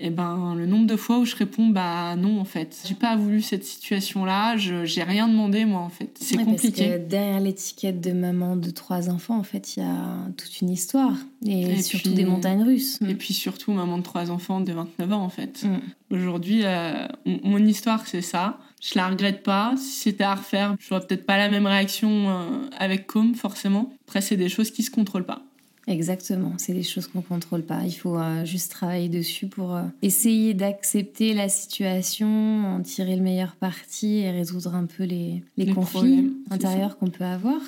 [0.00, 2.84] et eh ben le nombre de fois où je réponds bah non en fait.
[2.86, 6.16] J'ai pas voulu cette situation là j'ai rien demandé moi en fait.
[6.20, 9.86] C'est compliqué parce que derrière l'étiquette de maman de trois enfants en fait il y
[9.86, 9.96] a
[10.36, 11.14] toute une histoire.
[11.44, 13.00] Et, surtout des montagnes russes.
[13.08, 15.64] Et puis surtout maman de trois enfants de 29 ans en fait.
[15.64, 16.14] Mm.
[16.14, 18.60] aujourd'hui euh, mon histoire c'est ça.
[18.80, 19.74] Je la regrette pas.
[19.76, 23.92] Si c'était à refaire j'aurais peut-être pas la même réaction euh, avec Com forcément.
[24.06, 25.42] Après c'est des choses qui se contrôlent pas
[25.88, 27.80] Exactement, c'est des choses qu'on contrôle pas.
[27.84, 33.22] Il faut euh, juste travailler dessus pour euh, essayer d'accepter la situation, en tirer le
[33.22, 37.62] meilleur parti et résoudre un peu les, les, conflits intérieurs qu'on peut avoir.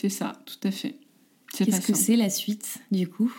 [0.00, 0.94] C'est ça, tout à fait.
[1.52, 3.30] Qu'est-ce que c'est la suite du coup?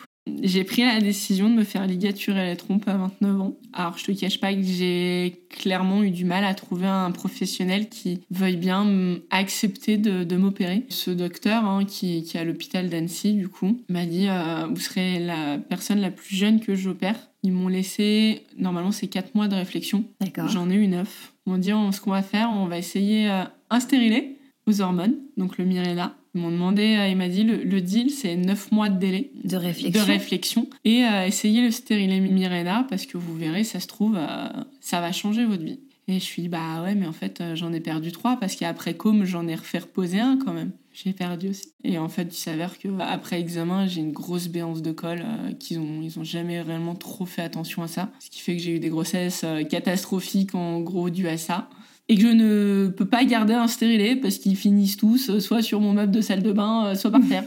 [0.43, 3.57] J'ai pris la décision de me faire ligaturer les trompes à 29 ans.
[3.73, 7.89] Alors, je te cache pas que j'ai clairement eu du mal à trouver un professionnel
[7.89, 10.85] qui veuille bien accepter de, m'opérer.
[10.89, 15.19] Ce docteur, hein, qui, est à l'hôpital d'Annecy, du coup, m'a dit euh, Vous serez
[15.19, 17.15] la personne la plus jeune que j'opère.
[17.43, 20.03] Ils m'ont laissé, normalement, c'est 4 mois de réflexion.
[20.19, 20.47] D'accord.
[20.49, 21.33] J'en ai eu 9.
[21.45, 25.15] Ils m'ont dit Ce qu'on va faire, on va essayer euh, un stérilet aux hormones,
[25.37, 26.15] donc le Mirella.
[26.33, 29.31] Ils m'ont demandé, euh, il m'a dit, le, deal, c'est 9 mois de délai.
[29.43, 30.01] De réflexion.
[30.01, 30.69] De réflexion.
[30.85, 34.47] Et euh, essayez le stérilet Mirella, parce que vous verrez, ça se trouve, euh,
[34.79, 35.79] ça va changer votre vie.
[36.07, 39.23] Et je suis bah ouais, mais en fait, j'en ai perdu trois, parce qu'après comme
[39.25, 40.71] j'en ai refait reposer un quand même.
[40.93, 41.73] J'ai perdu aussi.
[41.83, 45.23] Et en fait, il s'avère que après examen, j'ai une grosse béance de colle,
[45.59, 48.11] qu'ils ont, ils ont jamais réellement trop fait attention à ça.
[48.19, 51.69] Ce qui fait que j'ai eu des grossesses catastrophiques, en gros, dû à ça
[52.11, 55.61] et que je ne peux pas garder un stérilet parce qu'ils finissent tous euh, soit
[55.61, 57.45] sur mon meuble de salle de bain, euh, soit par terre.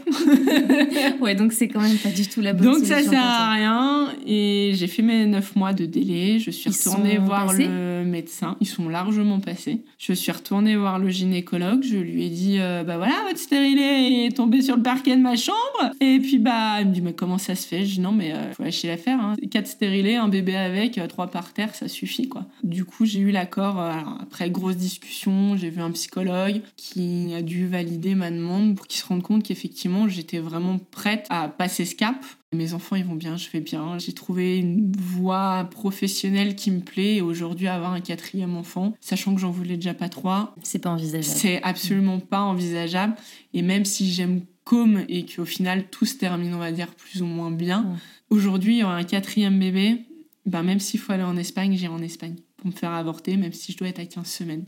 [1.21, 2.95] ouais, donc c'est quand même pas du tout la bonne donc solution.
[2.95, 4.07] Donc ça sert à rien.
[4.25, 6.39] Et j'ai fait mes 9 mois de délai.
[6.39, 8.57] Je suis retournée voir le médecin.
[8.59, 9.83] Ils sont largement passés.
[9.99, 11.83] Je suis retournée voir le gynécologue.
[11.83, 15.21] Je lui ai dit, euh, bah voilà, votre stérilet est tombé sur le parquet de
[15.21, 15.91] ma chambre.
[16.01, 17.85] Et puis bah, il me dit, mais comment ça se fait?
[17.85, 19.19] Je dis, non, mais il faut lâcher l'affaire.
[19.19, 19.35] Hein.
[19.51, 22.47] Quatre stérilets, un bébé avec, trois par terre, ça suffit quoi.
[22.63, 23.79] Du coup, j'ai eu l'accord.
[23.79, 28.99] après grosse discussion, j'ai vu un psychologue qui a dû valider ma demande pour qu'il
[28.99, 32.15] se rende compte qu'effectivement j'étais vraiment prête à passer ce cap.
[32.53, 33.97] Mes enfants, ils vont bien, je vais bien.
[33.99, 39.35] J'ai trouvé une voie professionnelle qui me plaît et aujourd'hui avoir un quatrième enfant, sachant
[39.35, 40.55] que j'en voulais déjà pas trois.
[40.63, 41.37] C'est pas envisageable.
[41.37, 43.15] C'est absolument pas envisageable.
[43.53, 47.21] Et même si j'aime comme et qu'au final tout se termine, on va dire, plus
[47.21, 47.97] ou moins bien,
[48.29, 50.05] aujourd'hui, il y aura un quatrième bébé.
[50.45, 52.35] Ben, même s'il faut aller en Espagne, j'irai en Espagne
[52.67, 54.65] me faire avorter, même si je dois être à 15 semaines.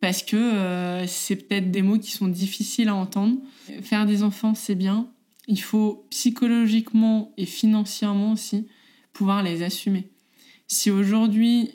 [0.00, 3.38] Parce que euh, c'est peut-être des mots qui sont difficiles à entendre.
[3.82, 5.08] Faire des enfants, c'est bien.
[5.48, 8.68] Il faut psychologiquement et financièrement aussi
[9.12, 10.08] pouvoir les assumer.
[10.68, 11.70] Si aujourd'hui,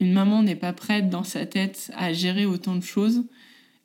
[0.00, 3.24] une maman n'est pas prête dans sa tête à gérer autant de choses,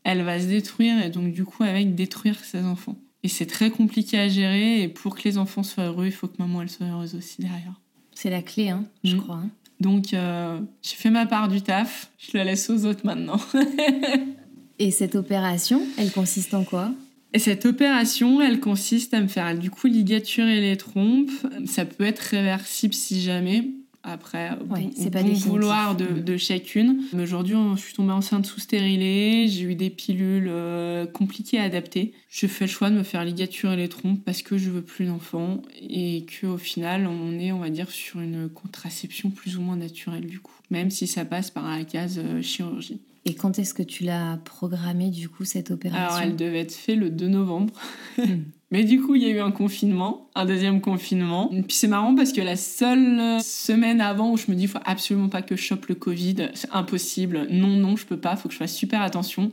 [0.04, 2.98] elle va se détruire et donc du coup avec détruire ses enfants.
[3.24, 6.28] Et c'est très compliqué à gérer et pour que les enfants soient heureux, il faut
[6.28, 7.80] que maman elle soit heureuse aussi derrière.
[8.14, 9.22] C'est la clé, hein, je mm.
[9.22, 9.38] crois.
[9.38, 9.50] Hein.
[9.84, 12.10] Donc, euh, j'ai fait ma part du taf.
[12.18, 13.40] Je la laisse aux autres maintenant.
[14.80, 16.92] Et cette opération, elle consiste en quoi?
[17.34, 21.32] Et cette opération, elle consiste à me faire du coup ligaturer les trompes.
[21.66, 23.72] Ça peut être réversible si jamais.
[24.04, 27.04] Après pas bon vouloir de, de, chacune.
[27.14, 31.64] Mais aujourd'hui, je suis tombée enceinte sous stérilée, j'ai eu des pilules euh, compliquées à
[31.64, 32.14] adapter.
[32.30, 35.06] Je fais le choix de me faire ligaturer les trompes parce que je veux plus
[35.06, 39.78] d'enfants et qu'au final, on est, on va dire, sur une contraception plus ou moins
[39.78, 43.00] naturelle du coup, même si ça passe par la case euh, chirurgie.
[43.26, 46.08] Et quand est-ce que tu l'as programmée, du coup, cette opération?
[46.08, 47.74] Alors, elle devait être faite le 2 novembre.
[48.74, 51.52] Mais du coup, il y a eu un confinement, un deuxième confinement.
[51.52, 54.80] Et puis c'est marrant parce que la seule semaine avant où je me dis, faut
[54.84, 57.46] absolument pas que je chope le Covid, c'est impossible.
[57.52, 59.52] Non, non, je peux pas, faut que je fasse super attention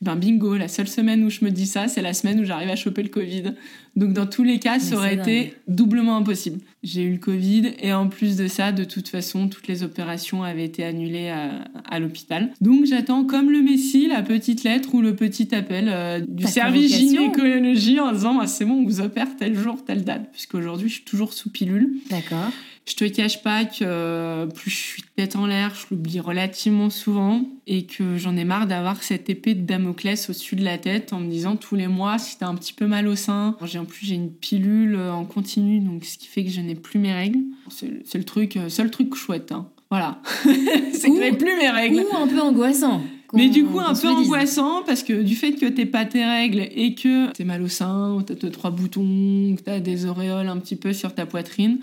[0.00, 2.70] ben bingo, la seule semaine où je me dis ça, c'est la semaine où j'arrive
[2.70, 3.52] à choper le Covid.
[3.96, 6.60] Donc dans tous les cas, ça aurait été doublement impossible.
[6.82, 10.42] J'ai eu le Covid et en plus de ça, de toute façon, toutes les opérations
[10.42, 12.50] avaient été annulées à, l'hôpital.
[12.62, 16.96] Donc j'attends comme le Messie la petite lettre ou le petit appel euh, du service
[16.96, 20.30] gynécologie en disant ah, c'est bon, on vous opère tel jour, telle date.
[20.32, 21.96] Puisqu'aujourd'hui, je suis toujours sous pilule.
[22.08, 22.50] D'accord.
[22.86, 26.90] Je te cache pas que euh, plus je suis tête en l'air, je l'oublie relativement
[26.90, 31.12] souvent et que j'en ai marre d'avoir cette épée de Damoclès au-dessus de la tête
[31.12, 33.56] en me disant tous les mois si t'as un petit peu mal au sein.
[33.64, 36.60] J'ai en plus j'ai une pilule euh, en continu donc ce qui fait que je
[36.60, 37.40] n'ai plus mes règles.
[37.68, 39.52] C'est le truc, euh, seul truc chouette.
[39.52, 39.68] Hein.
[39.90, 40.20] Voilà,
[40.92, 42.04] c'est que j'ai plus mes règles.
[42.12, 43.02] Ou un peu angoissant.
[43.32, 46.66] Mais du coup, un peu angoissant parce que du fait que t'es pas tes règles
[46.74, 50.58] et que t'es mal au sein, ou t'as trois boutons, que t'as des auréoles un
[50.58, 51.78] petit peu sur ta poitrine,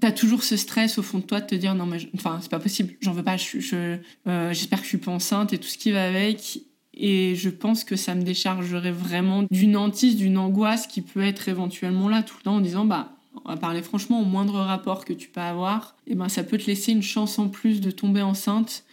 [0.00, 2.50] t'as toujours ce stress au fond de toi de te dire non mais enfin c'est
[2.50, 5.68] pas possible j'en veux pas je, euh, j'espère que je suis pas enceinte et tout
[5.68, 6.60] ce qui va avec.
[6.98, 11.50] Et je pense que ça me déchargerait vraiment d'une hantise d'une angoisse qui peut être
[11.50, 13.12] éventuellement là tout le temps en disant bah
[13.44, 16.56] on va parler franchement au moindre rapport que tu peux avoir et ben ça peut
[16.56, 18.84] te laisser une chance en plus de tomber enceinte.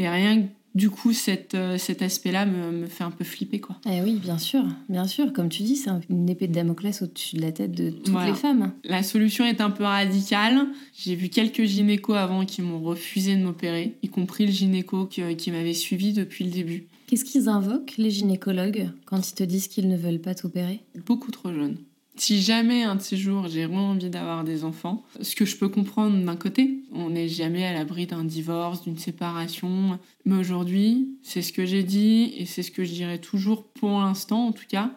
[0.00, 3.60] Et rien que du coup, cette, euh, cet aspect-là me, fait un peu flipper.
[3.60, 3.76] Quoi.
[3.86, 5.32] Eh oui, bien sûr, bien sûr.
[5.32, 8.34] Comme tu dis, c'est une épée de Damoclès au-dessus de la tête de toutes les
[8.34, 8.72] femmes.
[8.84, 10.66] La solution est un peu radicale.
[10.96, 15.22] J'ai vu quelques gynécos avant qui m'ont refusé de m'opérer, y compris le gynéco qui,
[15.36, 16.86] qui m'avait suivi depuis le début.
[17.06, 20.80] Qu'est-ce qu'ils invoquent, les gynécologues, quand ils te disent qu'ils ne veulent pas t'opérer?
[21.04, 21.76] Beaucoup trop jeune.
[22.16, 25.56] Si jamais un de ces jours j'ai vraiment envie d'avoir des enfants, ce que je
[25.56, 29.98] peux comprendre d'un côté, on n'est jamais à l'abri d'un divorce, d'une séparation.
[30.26, 33.98] Mais aujourd'hui, c'est ce que j'ai dit et c'est ce que je dirais toujours pour
[34.00, 34.92] l'instant en tout cas.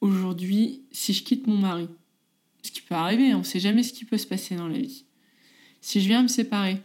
[0.00, 1.88] Aujourd'hui, si je quitte mon mari,
[2.62, 4.78] ce qui peut arriver, on ne sait jamais ce qui peut se passer dans la
[4.78, 5.04] vie.
[5.80, 6.78] Si je viens me séparer,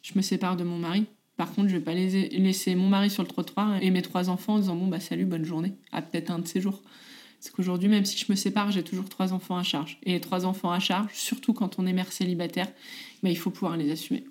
[0.00, 1.04] je me sépare de mon mari.
[1.36, 4.54] Par contre, je vais pas laisser mon mari sur le trottoir et mes trois enfants
[4.54, 6.82] en disant bon bah salut, bonne journée, à peut-être un de ces jours.
[7.40, 9.98] C'est qu'aujourd'hui, même si je me sépare, j'ai toujours trois enfants à charge.
[10.02, 12.66] Et les trois enfants à charge, surtout quand on est mère célibataire,
[13.22, 14.24] bah, il faut pouvoir les assumer.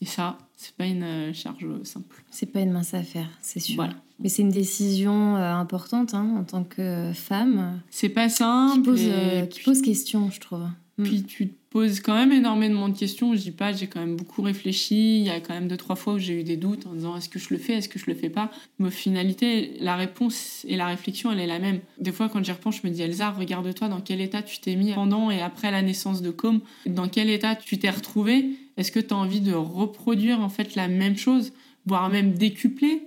[0.00, 2.22] Et ça, c'est pas une euh, charge simple.
[2.30, 3.88] C'est pas une mince affaire, c'est sûr.
[4.20, 7.80] Mais c'est une décision euh, importante hein, en tant que femme.
[7.90, 8.74] C'est pas simple.
[8.74, 10.66] Qui pose, euh, qui pose question, je trouve.
[11.02, 11.24] Puis mm.
[11.24, 13.34] tu te poses quand même énormément de questions.
[13.34, 15.18] Je dis pas, j'ai quand même beaucoup réfléchi.
[15.18, 17.16] Il y a quand même deux, trois fois où j'ai eu des doutes en disant
[17.16, 18.50] est-ce que je le fais, est-ce que je le fais pas?
[18.78, 21.80] Mais au finalité, la réponse et la réflexion, elle est la même.
[21.98, 24.76] Des fois, quand j'y repense, je me dis Elsa, regarde-toi dans quel état tu t'es
[24.76, 26.60] mis pendant et après la naissance de Com.
[26.86, 28.50] Dans quel état tu t'es retrouvé?
[28.76, 31.52] Est-ce que tu as envie de reproduire en fait la même chose,
[31.86, 33.02] voire même décupler?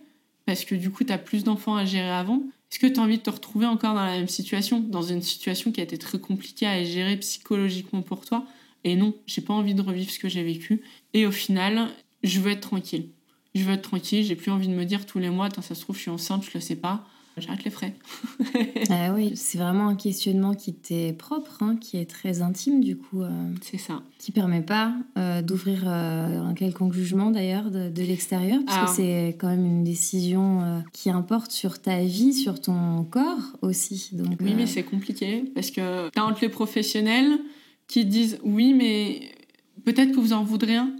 [0.45, 3.03] Parce que du coup, tu as plus d'enfants à gérer avant est-ce que tu as
[3.03, 5.97] envie de te retrouver encore dans la même situation, dans une situation qui a été
[5.97, 8.45] très compliquée à gérer psychologiquement pour toi?
[8.87, 10.81] Et non, j'ai pas envie de revivre ce que j'ai vécu.
[11.13, 11.89] Et au final,
[12.23, 13.09] je veux être tranquille.
[13.53, 15.81] Je veux être tranquille, j'ai plus envie de me dire tous les mois, ça se
[15.81, 17.05] trouve, je suis enceinte, je le sais pas
[17.41, 17.93] j'arrête les frais.
[18.89, 22.97] ah oui, c'est vraiment un questionnement qui t'est propre, hein, qui est très intime du
[22.97, 23.21] coup.
[23.21, 23.29] Euh,
[23.61, 24.01] c'est ça.
[24.17, 29.35] Qui permet pas euh, d'ouvrir euh, un quelconque jugement d'ailleurs de, l'extérieur, parce que c'est
[29.39, 34.09] quand même une décision qui importe sur ta vie, sur ton corps aussi.
[34.13, 37.39] Donc, oui, mais c'est compliqué parce que t'as entre les professionnels
[37.87, 39.31] qui disent oui, mais
[39.85, 40.95] peut-être que vous en voudrez un.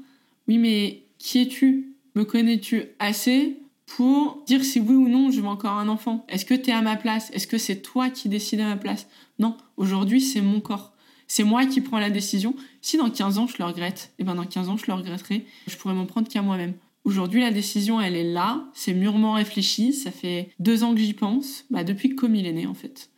[0.48, 1.94] Oui, mais qui es-tu?
[2.16, 6.26] Me connais-tu assez pour dire si oui ou non je veux encore un enfant?
[6.30, 7.30] Est-ce que tu es à ma place?
[7.34, 9.08] Est-ce que c'est toi qui décides à ma place?
[9.40, 10.94] Non, aujourd'hui c'est mon corps.
[11.28, 12.56] C'est moi qui prends la décision.
[12.82, 14.94] Si dans 15 ans je le regrette, et eh ben dans 15 ans je le
[14.94, 15.46] regretterai.
[15.68, 16.74] Je pourrais m'en prendre qu'à moi-même.
[17.04, 19.94] Aujourd'hui, la décision, elle est là, c'est mûrement réfléchi.
[19.94, 22.74] Ça fait deux ans que j'y pense, bah, depuis que comme il est né en
[22.74, 23.10] fait.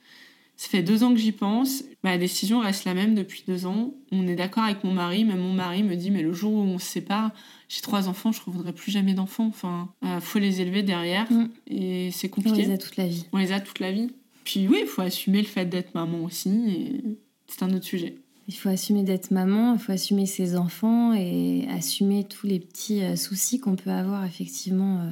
[0.59, 1.85] Ça fait deux ans que j'y pense.
[2.03, 3.93] La décision reste la même depuis deux ans.
[4.11, 6.57] On est d'accord avec mon mari, mais mon mari me dit mais le jour où
[6.57, 7.31] on se sépare,
[7.69, 9.47] j'ai trois enfants, je ne revoudrais plus jamais d'enfants.
[9.47, 11.49] Enfin, euh, faut les élever derrière mm.
[11.67, 12.63] et c'est compliqué.
[12.65, 13.25] On les a toute la vie.
[13.31, 14.11] On les a toute la vie.
[14.43, 16.49] Puis oui, il faut assumer le fait d'être maman aussi.
[16.67, 17.03] Et
[17.47, 18.17] c'est un autre sujet.
[18.49, 23.01] Il faut assumer d'être maman, il faut assumer ses enfants et assumer tous les petits
[23.01, 25.09] euh, soucis qu'on peut avoir effectivement euh,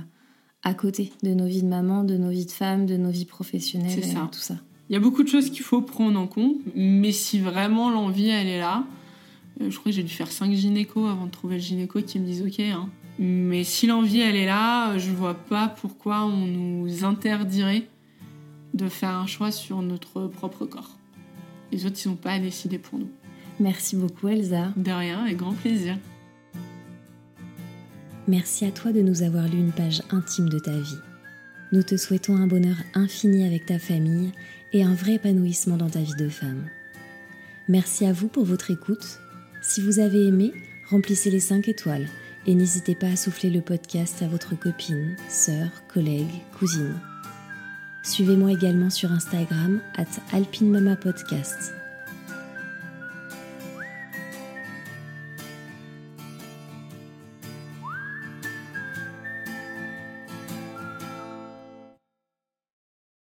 [0.63, 3.23] à côté de nos vies de maman, de nos vies de femme, de nos vies
[3.23, 4.57] professionnelles, et tout ça.
[4.89, 8.29] Il y a beaucoup de choses qu'il faut prendre en compte, mais si vraiment l'envie,
[8.29, 8.85] elle est là,
[9.59, 12.25] je crois que j'ai dû faire 5 gynécos avant de trouver le gynéco qui me
[12.25, 12.59] dise ok.
[12.59, 12.89] Hein.
[13.19, 17.87] Mais si l'envie elle est là, je vois pas pourquoi on nous interdirait
[18.73, 20.97] de faire un choix sur notre propre corps.
[21.71, 23.09] Les autres, ils n'ont pas à décider pour nous.
[23.59, 24.71] Merci beaucoup Elsa.
[24.77, 25.97] De rien, avec grand plaisir.
[28.27, 30.97] Merci à toi de nous avoir lu une page intime de ta vie.
[31.71, 34.31] Nous te souhaitons un bonheur infini avec ta famille
[34.73, 36.69] et un vrai épanouissement dans ta vie de femme.
[37.67, 39.19] Merci à vous pour votre écoute.
[39.61, 40.53] Si vous avez aimé,
[40.89, 42.07] remplissez les 5 étoiles
[42.45, 46.95] et n'hésitez pas à souffler le podcast à votre copine, sœur, collègue, cousine.
[48.03, 50.05] Suivez-moi également sur Instagram at
[51.01, 51.76] Podcast.